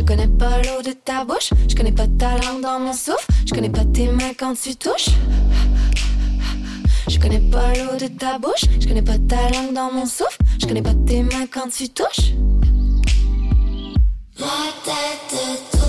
Je 0.03 0.07
connais 0.09 0.27
pas 0.27 0.61
l'eau 0.63 0.83
de 0.83 0.91
ta 0.91 1.25
bouche, 1.25 1.51
je 1.69 1.77
connais 1.77 1.93
pas 1.93 2.09
ta 2.19 2.37
langue 2.39 2.61
dans 2.61 2.81
mon 2.81 2.93
souffle, 2.93 3.25
je 3.47 3.55
connais 3.55 3.71
pas 3.71 3.85
tes 3.85 4.09
mains 4.09 4.33
quand 4.37 4.61
tu 4.61 4.75
touches. 4.75 5.11
Je 7.09 7.21
connais 7.21 7.39
pas 7.39 7.73
l'eau 7.75 7.97
de 7.97 8.09
ta 8.09 8.37
bouche, 8.37 8.65
je 8.81 8.89
connais 8.89 9.03
pas 9.03 9.17
ta 9.29 9.49
langue 9.51 9.73
dans 9.73 9.93
mon 9.93 10.05
souffle, 10.05 10.39
je 10.61 10.67
connais 10.67 10.83
pas 10.83 10.95
tes 11.07 11.23
mains 11.23 11.47
quand 11.49 11.69
tu 11.69 11.89
touches. 11.89 12.33
Ma 14.41 14.47
tête 14.85 15.82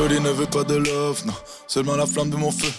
Jolie 0.00 0.20
ne 0.20 0.30
veut 0.30 0.46
pas 0.46 0.64
de 0.64 0.76
love, 0.76 1.26
non, 1.26 1.34
seulement 1.68 1.94
la 1.94 2.06
flamme 2.06 2.30
de 2.30 2.36
mon 2.36 2.50
feu. 2.50 2.72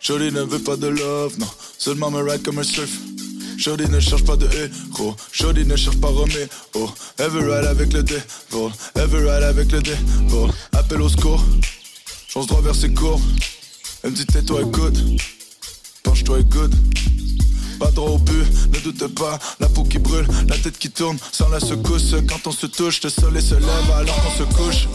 Jolie 0.00 0.32
ne 0.32 0.40
veut 0.40 0.58
pas 0.58 0.78
de 0.78 0.86
love, 0.86 1.38
non, 1.38 1.46
seulement 1.76 2.10
me 2.10 2.22
ride 2.22 2.42
comme 2.42 2.58
un 2.58 2.62
surf. 2.62 2.88
Jolie 3.58 3.86
ne 3.90 4.00
cherche 4.00 4.24
pas 4.24 4.36
de 4.36 4.46
héros, 4.46 5.14
Jolie 5.32 5.66
ne 5.66 5.76
cherche 5.76 6.00
pas 6.00 6.08
Romeo. 6.08 6.46
Oh, 6.74 6.90
ever 7.18 7.40
ride 7.40 7.66
avec 7.66 7.92
le 7.92 8.02
devil, 8.02 8.22
ever 8.94 9.30
ride 9.30 9.42
avec 9.42 9.70
le 9.70 9.82
devil. 9.82 10.50
Appel 10.72 11.02
au 11.02 11.10
secours, 11.10 11.44
chance 12.26 12.46
droit 12.46 12.62
vers 12.62 12.74
ses 12.74 12.94
cours. 12.94 13.20
Elle 14.02 14.12
me 14.12 14.16
dit 14.16 14.24
tais-toi 14.24 14.62
écoute, 14.62 14.96
penche-toi 16.04 16.40
et 16.40 16.44
good. 16.44 16.74
Pas 17.78 17.90
droit 17.90 18.12
au 18.12 18.18
but, 18.18 18.46
ne 18.72 18.80
doute 18.80 19.14
pas, 19.14 19.38
la 19.60 19.68
peau 19.68 19.84
qui 19.84 19.98
brûle, 19.98 20.26
la 20.48 20.56
tête 20.56 20.78
qui 20.78 20.88
tourne, 20.88 21.18
sans 21.32 21.50
la 21.50 21.60
secousse. 21.60 22.14
Quand 22.26 22.46
on 22.46 22.52
se 22.52 22.64
touche, 22.64 23.02
le 23.02 23.10
soleil 23.10 23.42
se 23.42 23.56
lève 23.56 23.90
alors 23.94 24.16
qu'on 24.22 24.38
se 24.38 24.54
couche. 24.54 24.88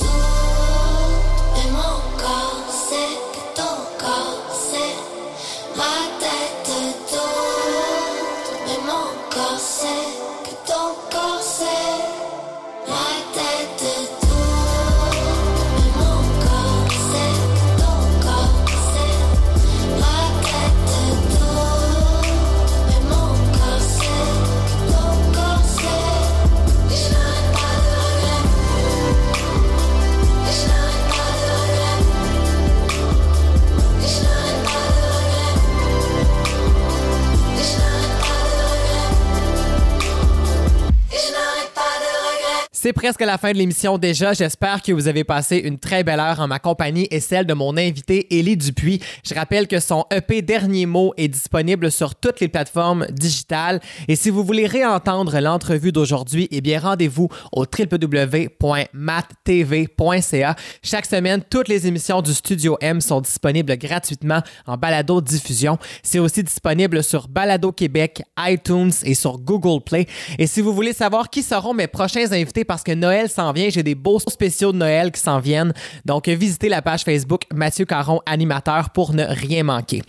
C'est 42.83 42.93
presque 42.93 43.21
la 43.21 43.37
fin 43.37 43.51
de 43.51 43.57
l'émission 43.57 43.99
déjà. 43.99 44.33
J'espère 44.33 44.81
que 44.81 44.91
vous 44.91 45.07
avez 45.07 45.23
passé 45.23 45.57
une 45.57 45.77
très 45.77 46.03
belle 46.03 46.19
heure 46.19 46.39
en 46.39 46.47
ma 46.47 46.57
compagnie 46.57 47.07
et 47.11 47.19
celle 47.19 47.45
de 47.45 47.53
mon 47.53 47.77
invité 47.77 48.39
Élie 48.39 48.57
Dupuis. 48.57 48.99
Je 49.23 49.35
rappelle 49.35 49.67
que 49.67 49.79
son 49.79 50.05
EP 50.11 50.41
Dernier 50.41 50.87
mot 50.87 51.13
est 51.15 51.27
disponible 51.27 51.91
sur 51.91 52.15
toutes 52.15 52.39
les 52.39 52.47
plateformes 52.47 53.05
digitales. 53.11 53.81
Et 54.07 54.15
si 54.15 54.31
vous 54.31 54.43
voulez 54.43 54.65
réentendre 54.65 55.39
l'entrevue 55.39 55.91
d'aujourd'hui, 55.91 56.47
eh 56.49 56.59
bien 56.59 56.79
rendez-vous 56.79 57.29
au 57.51 57.65
www.mattv.ca. 57.65 60.55
Chaque 60.81 61.05
semaine, 61.05 61.43
toutes 61.47 61.67
les 61.67 61.85
émissions 61.85 62.23
du 62.23 62.33
Studio 62.33 62.79
M 62.81 62.99
sont 62.99 63.21
disponibles 63.21 63.77
gratuitement 63.77 64.41
en 64.65 64.77
balado 64.77 65.21
diffusion. 65.21 65.77
C'est 66.01 66.17
aussi 66.17 66.41
disponible 66.41 67.03
sur 67.03 67.27
Balado 67.27 67.71
Québec, 67.71 68.23
iTunes 68.39 68.93
et 69.03 69.13
sur 69.13 69.37
Google 69.37 69.83
Play. 69.83 70.07
Et 70.39 70.47
si 70.47 70.61
vous 70.61 70.73
voulez 70.73 70.93
savoir 70.93 71.29
qui 71.29 71.43
seront 71.43 71.75
mes 71.75 71.85
prochains 71.85 72.31
invités 72.31 72.65
parce 72.71 72.83
que 72.83 72.93
Noël 72.93 73.27
s'en 73.27 73.51
vient, 73.51 73.67
j'ai 73.67 73.83
des 73.83 73.95
beaux 73.95 74.17
spéciaux 74.17 74.71
de 74.71 74.77
Noël 74.77 75.11
qui 75.11 75.19
s'en 75.19 75.39
viennent. 75.41 75.73
Donc 76.05 76.29
visitez 76.29 76.69
la 76.69 76.81
page 76.81 77.01
Facebook 77.01 77.41
Mathieu 77.53 77.83
Caron 77.83 78.21
animateur 78.25 78.91
pour 78.91 79.13
ne 79.13 79.25
rien 79.25 79.63
manquer. 79.63 80.01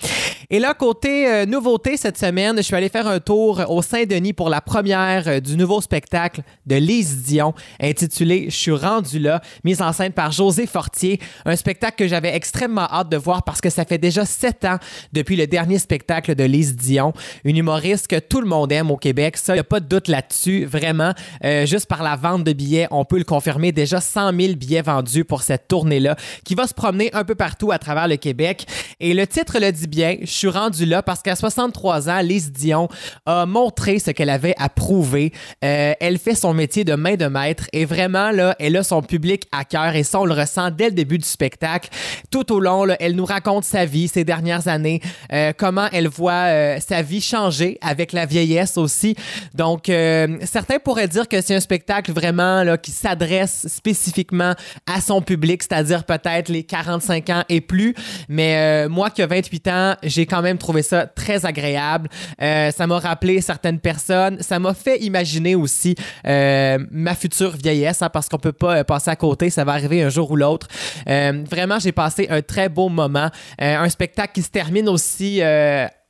Et 0.49 0.61
là 0.61 0.73
côté 0.73 1.27
euh, 1.27 1.45
nouveauté 1.45 1.97
cette 1.97 2.19
semaine, 2.19 2.59
je 2.59 2.63
suis 2.63 2.77
allé 2.77 2.89
faire 2.89 3.09
un 3.09 3.19
tour 3.19 3.63
au 3.69 3.83
Saint-Denis 3.83 4.33
pour 4.33 4.49
la 4.49 4.61
première 4.61 5.27
euh, 5.27 5.41
du 5.41 5.57
nouveau 5.57 5.81
spectacle 5.81 6.43
de 6.67 6.77
Lise 6.77 7.23
Dion 7.23 7.53
intitulé 7.81 8.47
Je 8.49 8.57
suis 8.57 8.71
rendu 8.71 9.19
là, 9.19 9.41
mise 9.65 9.83
en 9.83 9.93
scène 9.93 10.13
par 10.13 10.31
José 10.31 10.67
Fortier, 10.67 11.19
un 11.47 11.57
spectacle 11.57 11.97
que 11.97 12.07
j'avais 12.07 12.37
extrêmement 12.37 12.87
hâte 12.93 13.09
de 13.09 13.17
voir 13.17 13.43
parce 13.43 13.61
que 13.61 13.71
ça 13.71 13.85
fait 13.85 13.99
déjà 13.99 14.25
sept 14.25 14.65
ans 14.65 14.77
depuis 15.13 15.35
le 15.35 15.49
dernier 15.49 15.79
spectacle 15.79 16.37
de 16.37 16.45
Lise 16.45 16.77
Dion, 16.77 17.13
une 17.43 17.57
humoriste 17.57 18.07
que 18.07 18.21
tout 18.21 18.41
le 18.41 18.47
monde 18.47 18.71
aime 18.71 18.93
au 18.93 18.97
Québec. 18.97 19.39
Ça, 19.39 19.55
il 19.55 19.57
n'y 19.57 19.61
a 19.61 19.65
pas 19.65 19.81
de 19.81 19.87
doute 19.87 20.07
là-dessus, 20.07 20.65
vraiment, 20.65 21.13
euh, 21.45 21.67
juste 21.67 21.87
par 21.87 22.03
la 22.03 22.15
vente 22.15 22.45
de 22.45 22.52
billets. 22.55 22.89
On 22.91 23.05
peut 23.05 23.19
le 23.19 23.25
confirmer. 23.25 23.73
Déjà 23.73 24.01
100 24.01 24.33
000 24.39 24.55
billets 24.55 24.83
vendus 24.83 25.25
pour 25.25 25.43
cette 25.43 25.69
tournée-là 25.69 26.17
qui 26.45 26.55
va 26.55 26.67
se 26.67 26.75
promener 26.75 27.11
un 27.15 27.25
peu 27.25 27.35
partout 27.35 27.73
à 27.73 27.79
travers 27.79 28.09
le 28.09 28.17
Québec. 28.17 28.67
Et 29.01 29.15
le 29.15 29.27
titre 29.27 29.59
le 29.61 29.71
dit 29.73 29.87
bien. 29.87 30.17
Je 30.21 30.31
suis 30.31 30.49
rendu 30.49 30.87
là 30.87 31.03
parce 31.03 31.23
qu'à 31.23 31.37
63 31.37 32.09
ans, 32.09 32.21
Lise 32.21 32.53
Dion 32.53 32.89
a 33.27 33.47
montré 33.47 33.99
ce 33.99 34.11
qu'elle 34.11 34.31
avait 34.31 34.55
à 34.59 34.69
prouver. 34.69 35.33
Euh, 35.65 35.95
elle 36.01 36.19
fait 36.19 36.35
son 36.35 36.55
métier 36.55 36.85
de 36.85 36.95
main 36.95 37.15
de 37.15 37.27
maître 37.27 37.67
et 37.73 37.85
vraiment, 37.85 38.31
là, 38.31 38.57
elle 38.59 38.77
a 38.77 38.83
son 38.83 39.03
public 39.03 39.45
à 39.53 39.65
cœur 39.65 39.95
et 39.95 40.03
ça, 40.03 40.21
on 40.21 40.25
le 40.25 40.35
ressent 40.35 40.71
dès 40.71 40.87
le 40.87 40.95
début 40.95 41.19
du 41.19 41.27
spectacle. 41.27 41.89
Tout 42.31 42.53
au 42.53 42.61
long, 42.61 42.85
là, 42.85 42.97
elle 43.01 43.15
nous 43.15 43.25
raconte 43.25 43.65
sa 43.65 43.85
vie, 43.85 44.09
ses 44.09 44.25
dernières 44.25 44.69
années, 44.69 45.01
euh, 45.33 45.53
comment 45.57 45.89
elle 45.93 46.09
voit 46.09 46.33
euh, 46.33 46.79
sa 46.81 47.03
vie 47.03 47.21
changer 47.21 47.79
avec 47.81 48.13
la 48.13 48.27
vieillesse 48.27 48.77
aussi. 48.77 49.17
Donc, 49.55 49.85
certains 49.87 50.79
pourraient 50.79 51.09
dire 51.09 51.29
que 51.29 51.41
c'est 51.41 51.55
un 51.55 51.61
spectacle 51.61 52.13
vraiment 52.13 52.42
qui 52.83 52.91
s'adresse 52.91 53.67
spécifiquement 53.69 54.55
à 54.87 55.01
son 55.01 55.21
public, 55.23 55.63
c'est-à-dire 55.63 56.05
peut-être 56.05 56.49
les 56.49 56.65
45 56.65 57.31
ans 57.31 57.45
et 57.49 57.61
plus. 57.61 57.95
Mais 58.29 58.57
euh, 58.57 58.89
moi 58.89 59.11
qui 59.11 59.23
ai 59.23 59.27
28 59.27 59.69
ans, 59.69 59.95
j'ai 60.03 60.27
quand 60.27 60.43
même 60.43 60.59
trouvé 60.59 60.83
ça 60.83 61.07
très 61.07 61.47
agréable. 61.47 62.09
Euh, 62.41 62.71
ça 62.71 62.87
m'a 62.87 62.99
rappelé 62.99 63.41
certaines 63.41 63.79
personnes. 63.79 64.39
Ça 64.41 64.59
m'a 64.59 64.75
fait 64.75 64.99
imaginer 64.99 65.55
aussi 65.55 65.95
euh, 66.27 66.79
ma 66.91 67.15
future 67.15 67.51
vieillesse, 67.57 68.03
hein, 68.03 68.11
parce 68.11 68.29
qu'on 68.29 68.39
peut 68.39 68.53
pas 68.53 68.85
passer 68.85 69.11
à 69.11 69.17
côté. 69.17 69.51
Ça 69.51 69.65
va 69.65 69.73
arriver 69.73 70.03
un 70.03 70.09
jour 70.09 70.31
ou 70.31 70.37
l'autre. 70.37 70.69
Vraiment, 71.07 71.79
j'ai 71.79 71.93
passé 71.93 72.27
un 72.31 72.43
très 72.43 72.69
beau 72.69 72.89
moment. 72.89 73.31
Un 73.59 73.89
spectacle 73.89 74.33
qui 74.35 74.43
se 74.43 74.51
termine 74.51 74.89
aussi 74.89 75.41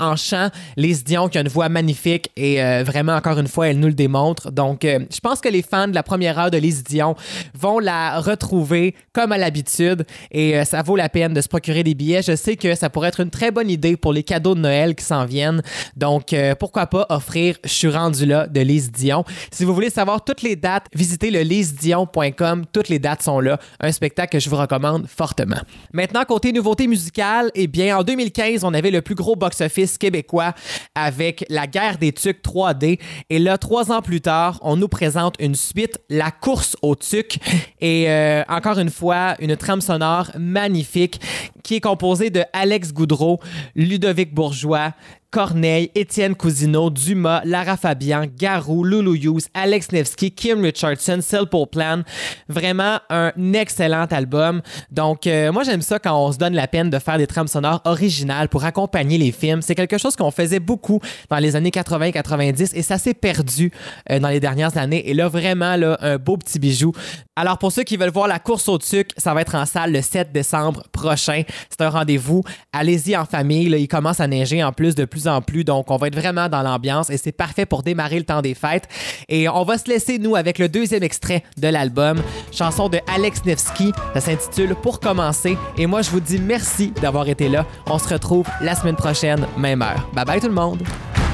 en 0.03 0.17
chant. 0.17 0.49
Lise 0.77 1.05
Dion 1.05 1.29
qui 1.29 1.39
a 1.39 1.41
une 1.41 1.49
voix 1.49 1.69
magnifique 1.69 2.31
et 2.37 2.63
euh, 2.63 2.83
vraiment, 2.85 3.15
encore 3.15 3.39
une 3.39 3.49
fois, 3.49 3.69
elle 3.69 3.79
nous 3.79 3.89
le 3.89 3.95
démontre. 3.95 4.51
Donc, 4.51 4.85
euh, 4.85 5.01
je 5.13 5.21
pense 5.21 5.41
que 5.41 5.49
les 5.49 5.63
fans 5.63 5.89
de 5.89 5.95
la 5.95 6.03
première 6.03 6.39
heure 6.39 6.51
de 6.51 6.59
Lise 6.59 6.85
Dion 6.85 7.15
vont 7.55 7.79
la 7.79 8.21
retrouver 8.21 8.95
comme 9.13 9.33
à 9.33 9.39
l'habitude 9.39 10.05
et 10.31 10.59
euh, 10.59 10.65
ça 10.65 10.83
vaut 10.83 10.97
la 10.97 11.09
peine 11.09 11.35
de 11.35 11.41
se 11.41 11.49
procurer 11.49 11.83
des 11.83 11.95
billets. 11.95 12.23
Je 12.23 12.37
sais 12.37 12.57
que 12.57 12.75
ça 12.75 12.91
pourrait 12.91 13.09
être 13.09 13.21
une 13.21 13.31
très 13.31 13.51
bonne 13.51 13.71
idée 13.71 13.97
pour 13.97 14.13
les 14.13 14.23
cadeaux 14.23 14.55
de 14.55 14.61
Noël 14.61 14.95
qui 14.95 15.05
s'en 15.05 15.25
viennent. 15.25 15.63
Donc, 15.97 16.35
pourquoi 16.59 16.87
pas 16.87 17.07
offrir 17.09 17.57
Je 17.65 17.71
suis 17.71 17.89
rendu 17.89 18.27
là 18.27 18.47
de 18.47 18.61
Lise 18.61 18.91
Dion. 18.91 19.25
Si 19.51 19.65
vous 19.65 19.75
voulez 19.75 19.91
savoir 19.91 20.25
toutes 20.25 20.43
les 20.43 20.57
dates, 20.57 20.87
visitez 20.95 21.31
le 21.31 21.41
lisedion.com. 21.41 22.65
Toutes 22.73 22.89
les 22.89 22.99
dates 22.99 23.23
sont 23.23 23.41
là. 23.41 23.59
Un 23.81 23.93
spectacle 23.93 24.33
que 24.33 24.41
je 24.41 24.49
vous 24.49 24.57
recommande 24.57 25.07
fortement. 25.07 25.61
Maintenant, 25.93 26.25
côté 26.25 26.53
nouveauté 26.53 26.87
musicale, 26.87 27.51
eh 27.55 27.67
bien, 27.67 27.99
en 27.99 28.03
2015, 28.03 28.65
on 28.65 28.75
avait 28.75 28.91
le 28.91 29.03
plus 29.03 29.15
gros 29.15 29.37
box-office 29.37 29.92
québécois 29.99 30.55
avec 30.95 31.45
La 31.49 31.67
guerre 31.67 31.99
des 31.99 32.13
tucs 32.13 32.43
3D. 32.43 32.99
Et 33.31 33.39
là, 33.39 33.59
trois 33.59 33.93
ans 33.93 34.03
plus 34.03 34.21
tard, 34.21 34.59
on 34.63 34.77
nous 34.77 34.89
présente 34.89 35.37
une 35.39 35.55
suite, 35.55 35.99
La 36.09 36.31
course 36.31 36.77
aux 36.83 36.97
tucs. 36.97 37.39
Et 37.81 38.09
euh, 38.09 38.43
encore 38.49 38.79
une 38.79 38.91
fois, 38.91 39.35
une 39.39 39.57
trame 39.57 39.81
sonore 39.81 40.31
magnifique 40.39 41.21
qui 41.63 41.77
est 41.77 41.81
composée 41.81 42.31
de 42.31 42.43
Alex 42.53 42.93
Goudreau, 42.93 43.41
Ludovic 43.75 44.35
Bourgeois, 44.35 44.93
Corneille, 45.33 45.91
Étienne 45.95 46.35
Cousineau, 46.35 46.91
Dumas, 46.91 47.41
Lara 47.47 47.79
Fabian, 47.79 48.27
Garou, 48.39 48.85
Lulu 48.85 49.19
Hughes, 49.19 49.47
Alex 49.55 49.91
Nevsky, 49.91 50.31
Kim 50.31 50.61
Richardson, 50.61 51.21
Simple 51.23 51.67
Plan. 51.73 52.03
Vraiment 52.51 52.99
un 53.09 53.33
excellent 53.55 54.05
album. 54.11 54.61
Donc, 54.91 55.27
euh, 55.27 55.51
moi, 55.51 55.63
j'aime 55.63 55.81
ça 55.81 55.99
quand 55.99 56.23
on 56.23 56.33
se 56.33 56.37
donne 56.37 56.53
la 56.53 56.69
peine 56.69 56.91
de 56.91 56.99
faire 56.99 57.17
des 57.17 57.27
trames 57.27 57.49
sonores 57.49 57.81
originales 57.87 58.51
pour 58.51 58.65
accompagner 58.65 59.17
les 59.17 59.33
films. 59.33 59.63
C'est 59.63 59.75
quelque 59.75 59.97
chose 59.97 60.17
qu'on 60.17 60.31
faisait 60.31 60.61
beaucoup 60.61 61.01
dans 61.31 61.39
les 61.39 61.57
années 61.57 61.71
80-90 61.71 62.73
et 62.75 62.83
ça 62.83 62.99
s'est 62.99 63.15
perdu 63.15 63.73
euh, 64.11 64.19
dans 64.19 64.29
les 64.29 64.39
dernières 64.39 64.77
années. 64.77 65.09
Et 65.09 65.15
là, 65.15 65.29
vraiment, 65.29 65.73
un 65.73 66.19
beau 66.19 66.37
petit 66.37 66.59
bijou. 66.59 66.93
Alors, 67.37 67.57
pour 67.57 67.73
ceux 67.73 67.85
qui 67.85 67.97
veulent 67.97 68.11
voir 68.11 68.29
la 68.29 68.39
course 68.39 68.69
au 68.69 68.77
tuc, 68.77 69.13
ça 69.17 69.33
va 69.33 69.41
être 69.41 69.55
en 69.55 69.65
salle 69.65 69.93
le 69.93 70.03
7 70.03 70.31
décembre 70.31 70.83
prochain. 70.93 71.45
C'est 71.71 71.81
un 71.81 71.89
rendez-vous. 71.89 72.43
Allez-y 72.75 73.17
en 73.17 73.25
famille. 73.25 73.69
Il 73.69 73.89
commence 73.89 74.21
à 74.21 74.27
neiger 74.27 74.63
en 74.63 74.73
plus 74.73 74.95
de 74.95 75.07
plus 75.07 75.22
en 75.27 75.41
plus. 75.41 75.65
Donc, 75.65 75.91
on 75.91 75.97
va 75.97 76.09
être 76.09 76.17
vraiment 76.17 76.49
dans 76.49 76.63
l'ambiance 76.63 77.11
et 77.11 77.17
c'est 77.17 77.33
parfait 77.33 77.67
pour 77.67 77.83
démarrer 77.83 78.19
le 78.19 78.25
temps 78.25 78.43
des 78.43 78.55
fêtes. 78.55 78.89
Et 79.29 79.49
on 79.49 79.65
va 79.65 79.79
se 79.79 79.89
laisser, 79.89 80.19
nous, 80.19 80.37
avec 80.37 80.59
le 80.59 80.69
deuxième 80.69 81.03
extrait 81.03 81.43
de 81.57 81.69
l'album, 81.69 82.21
chanson 82.51 82.89
de 82.89 82.99
Alex 83.15 83.45
Nevsky. 83.45 83.93
Ça 84.15 84.21
s'intitule 84.21 84.75
Pour 84.75 85.01
commencer. 85.01 85.57
Et 85.77 85.87
moi, 85.87 86.03
je 86.03 86.11
vous 86.11 86.21
dis 86.21 86.39
merci 86.39 86.93
d'avoir 87.01 87.29
été 87.29 87.49
là. 87.49 87.67
On 87.87 87.99
se 87.99 88.09
retrouve 88.09 88.47
la 88.61 88.75
semaine 88.75 88.97
prochaine, 88.97 89.47
même 89.57 89.83
heure. 89.83 90.09
Bye 90.13 90.25
bye 90.25 90.41
tout 90.41 90.49
le 90.49 90.55
monde. 90.55 90.83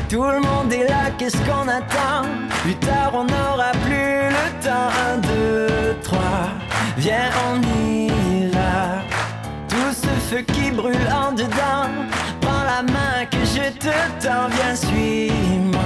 Tout 0.08 0.22
le 0.22 0.40
monde 0.40 0.72
est 0.72 0.88
là, 0.88 1.10
qu'est-ce 1.18 1.36
qu'on 1.38 1.68
attend? 1.68 2.26
Plus 2.62 2.74
tard 2.76 3.12
on 3.12 3.24
n'aura 3.24 3.72
plus 3.84 4.30
le 4.30 4.64
temps 4.64 4.88
Un, 5.06 5.18
deux, 5.18 5.96
trois, 6.02 6.48
viens 6.96 7.28
on 7.52 7.60
Tout 9.68 9.92
ce 9.92 10.06
feu 10.34 10.40
qui 10.54 10.70
brûle 10.70 10.96
en 11.12 11.32
dedans 11.32 11.90
que 13.30 13.44
je 13.44 13.70
te 13.78 14.24
tends 14.24 14.48
Viens 14.48 14.76
suis-moi 14.76 15.80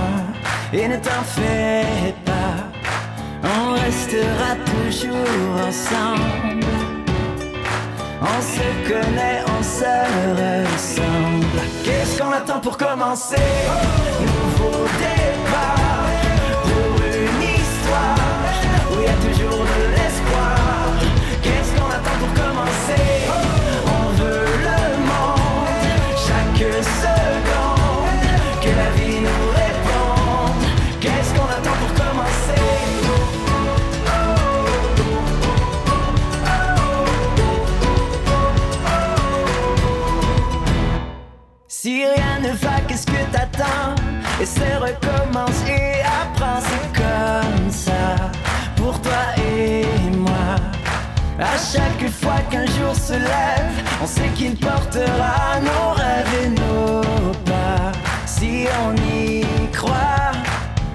et 0.72 0.88
ne 0.88 0.96
t'en 0.96 1.22
fais 1.24 2.14
pas 2.24 2.68
On 3.42 3.72
restera 3.72 4.56
toujours 4.66 5.66
ensemble 5.66 6.66
on 8.24 8.40
se 8.40 8.88
connaît, 8.88 9.42
on 9.48 9.62
se 9.64 9.84
ressemble. 10.38 11.60
Qu'est-ce 11.82 12.22
qu'on 12.22 12.30
attend 12.30 12.60
pour 12.60 12.76
commencer? 12.76 13.34
Nouveau 14.20 14.86
départ 14.98 16.06
pour 16.62 17.04
une 17.04 17.42
histoire 17.42 18.16
où 18.92 19.00
il 19.00 19.04
y 19.04 19.08
a 19.08 19.14
toujours 19.14 19.64
de 19.64 19.90
l'espoir. 19.96 20.94
Qu'est-ce 21.42 21.72
qu'on 21.72 21.90
attend 21.90 22.16
pour 22.20 22.32
commencer? 22.44 23.21
Monde, 26.52 26.60
chaque 26.60 26.84
seconde, 26.84 28.62
que 28.62 28.68
la 28.68 28.90
vie 28.96 29.20
nous 29.20 29.50
réponde. 29.50 30.64
Qu'est-ce 31.00 31.34
qu'on 31.34 31.44
attend 31.46 31.76
pour 31.80 31.92
commencer? 31.94 32.62
Si 41.68 42.04
rien 42.04 42.40
ne 42.42 42.54
va, 42.56 42.80
qu'est-ce 42.86 43.06
que 43.06 43.22
t'attends? 43.32 43.94
Essaie, 44.40 44.76
recommence 44.76 45.62
et 45.68 46.00
apprends, 46.02 46.60
c'est 46.60 46.92
comme 47.00 47.70
ça 47.70 48.30
Pour 48.76 49.00
toi 49.00 49.12
et 49.38 49.84
moi 50.16 50.56
À 51.38 51.56
chaque 51.56 52.10
fois 52.10 52.40
qu'un 52.50 52.66
jour 52.66 52.94
se 52.94 53.14
lève 53.14 53.74
On 54.02 54.06
sait 54.06 54.28
qu'il 54.36 54.56
portera 54.56 55.60
nos 55.60 55.90
rêves 55.92 56.44
et 56.44 56.48
nos 56.48 57.32
pas 57.44 57.92
Si 58.26 58.66
on 58.84 58.94
y 58.96 59.44
croit 59.72 60.32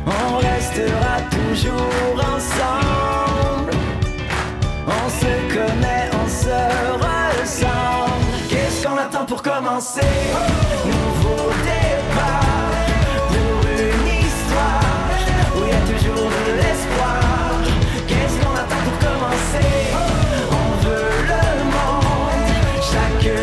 On 0.05 0.37
restera 0.37 1.21
toujours 1.31 2.23
ensemble 2.35 3.77
on 4.87 5.09
se 5.09 5.53
connaît, 5.53 6.09
on 6.13 6.27
se 6.29 7.43
ressemble. 7.43 8.25
Qu'est-ce 8.49 8.87
qu'on 8.87 8.97
attend 8.97 9.25
pour 9.25 9.41
commencer? 9.41 10.01
Nouveau 10.85 11.51
départ 11.63 12.71
pour 13.27 13.69
une 13.69 14.07
histoire 14.07 14.81
où 15.55 15.63
il 15.63 15.69
y 15.69 15.73
a 15.73 15.81
toujours 15.81 16.29
de 16.29 16.51
l'espoir. 16.55 17.19
Qu'est-ce 18.07 18.45
qu'on 18.45 18.55
attend 18.55 18.81
pour 18.85 18.97
commencer? 18.99 19.86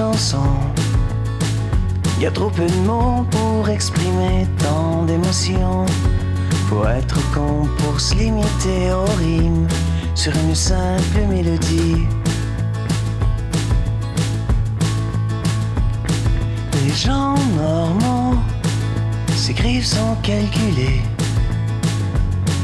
chansons. 0.00 0.56
Y 2.20 2.26
a 2.26 2.30
trop 2.30 2.50
peu 2.50 2.66
de 2.66 2.80
mots 2.88 3.24
pour 3.30 3.68
exprimer 3.68 4.46
tant 4.64 5.04
d'émotions. 5.04 5.84
Faut 6.68 6.86
être 6.86 7.20
con 7.34 7.68
pour 7.78 8.00
se 8.00 8.14
limiter 8.14 8.80
aux 8.92 9.12
rimes 9.18 9.68
sur 10.14 10.32
une 10.44 10.54
simple 10.54 11.20
mélodie. 11.28 12.06
Les 16.76 16.92
gens 16.94 17.34
normaux 17.56 18.38
s'écrivent 19.36 19.90
sans 19.98 20.14
calculer. 20.22 21.02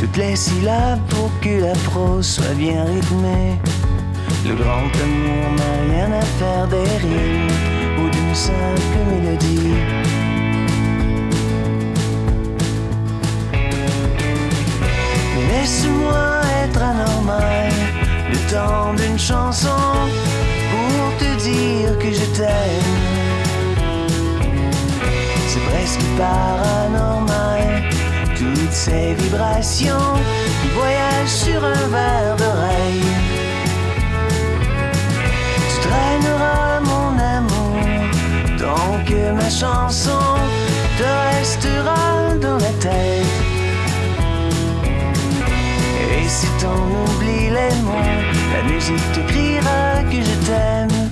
Toutes 0.01 0.17
les 0.17 0.37
syllabes 0.37 1.05
pour 1.11 1.31
que 1.43 1.55
la 1.67 1.77
prose 1.89 2.27
soit 2.27 2.57
bien 2.57 2.83
rythmée. 2.85 3.59
Le 4.49 4.55
grand 4.55 4.89
amour 5.03 5.51
n'a 5.57 5.93
rien 5.93 6.13
à 6.13 6.23
faire 6.23 6.69
des 6.69 6.89
rimes 7.05 7.51
ou 7.99 8.09
d'une 8.09 8.35
simple 8.35 8.99
mélodie. 9.11 9.75
Laisse-moi 15.49 16.41
être 16.63 16.81
anormal 16.81 17.73
le 18.31 18.39
temps 18.53 18.95
d'une 18.95 19.19
chanson 19.19 19.69
pour 20.71 21.17
te 21.19 21.43
dire 21.43 21.99
que 21.99 22.13
je 22.13 22.25
t'aime. 22.37 22.95
C'est 25.49 25.65
presque 25.71 26.05
paranormal 26.17 27.83
toutes 28.37 28.73
ces 28.73 29.15
vibrations 29.15 30.15
qui 30.63 30.69
voyagent 30.69 31.27
sur 31.27 31.65
un 31.65 31.89
verre 31.89 32.37
d'oreille. 32.37 33.46
Traîneras 35.97 36.81
mon 36.81 37.19
amour 37.37 37.79
tant 38.59 38.93
que 39.09 39.33
ma 39.33 39.49
chanson 39.49 40.25
te 40.99 41.09
restera 41.31 42.35
dans 42.41 42.59
la 42.59 42.73
tête. 42.85 43.37
Et 46.13 46.29
si 46.29 46.49
t'en 46.61 46.83
oublies 47.05 47.51
les 47.59 47.75
mots, 47.87 48.13
la 48.55 48.63
musique 48.71 49.13
te 49.15 49.21
criera 49.31 50.03
que 50.11 50.21
je 50.29 50.35
t'aime. 50.47 51.06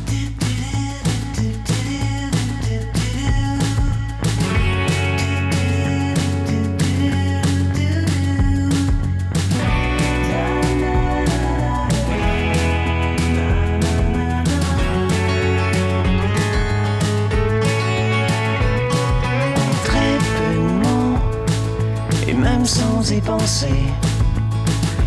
Sans 23.04 23.12
y 23.12 23.20
penser. 23.20 23.82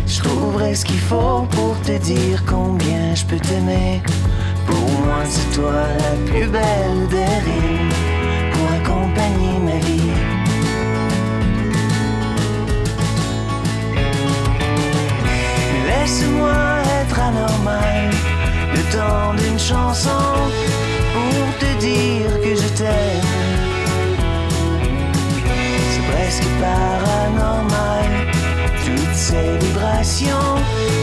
Je 0.06 0.20
trouverai 0.22 0.74
ce 0.74 0.84
qu'il 0.84 1.00
faut 1.00 1.46
pour 1.50 1.80
te 1.82 1.96
dire 1.98 2.42
combien 2.46 3.14
je 3.14 3.24
peux 3.24 3.38
t'aimer. 3.38 4.02
Pour 4.66 4.88
moi, 5.04 5.22
c'est 5.24 5.60
toi 5.60 5.82
la 5.98 6.30
plus 6.30 6.46
belle 6.46 7.08
des 7.10 7.32
rimes 7.48 7.94
pour 8.52 8.66
accompagner 8.78 9.58
ma 9.64 9.78
vie. 9.86 10.12
Laisse-moi 15.86 16.58
être 17.00 17.18
anormal 17.20 18.10
le 18.74 18.82
temps 18.96 19.34
d'une 19.34 19.58
chanson 19.58 20.24
pour 21.14 21.58
te 21.58 21.80
dire 21.80 22.30
que 22.42 22.54
je 22.62 22.68
t'aime. 22.76 23.27
Presque 26.10 26.48
paranormal. 26.60 28.10
Toutes 28.84 29.14
ces 29.14 29.58
vibrations 29.66 30.54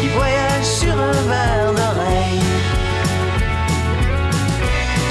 qui 0.01 0.07
voyagent 0.09 0.73
sur 0.81 0.93
un 0.93 1.21
verre 1.31 1.73
d'oreille. 1.79 2.41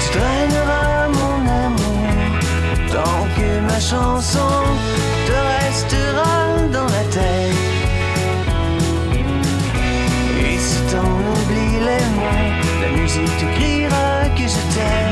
Tu 0.01 0.07
traîneras 0.17 1.07
mon 1.19 1.37
amour 1.65 2.09
Tant 2.91 3.21
que 3.35 3.49
ma 3.61 3.79
chanson 3.79 4.53
te 5.27 5.37
restera 5.53 6.33
dans 6.73 6.89
la 6.97 7.03
tête. 7.15 7.75
Et 10.47 10.57
si 10.57 10.79
t'en 10.91 11.11
oublies 11.33 11.79
les 11.89 12.05
mots 12.15 12.45
La 12.81 13.01
musique 13.01 13.37
te 13.37 13.47
criera 13.57 14.29
que 14.35 14.43
je 14.43 14.61
t'aime 14.73 15.04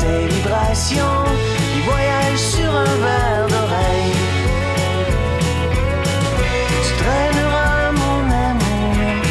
ces 0.00 0.26
vibrations 0.34 1.24
qui 1.72 1.80
voyagent 1.90 2.48
sur 2.56 2.70
un 2.88 2.94
verre 3.06 3.46
d'oreille. 3.54 4.16
Tu 6.84 6.92
traîneras 7.02 7.92
mon 8.02 8.20
amour 8.48 9.22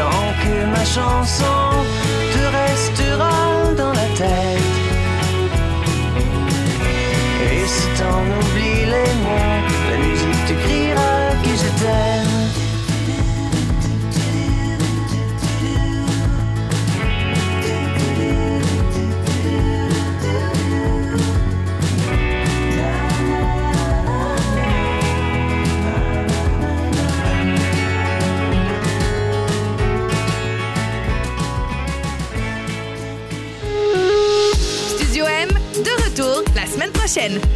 tant 0.00 0.26
que 0.42 0.54
ma 0.74 0.84
chanson 0.96 1.56
Studio 37.24 37.53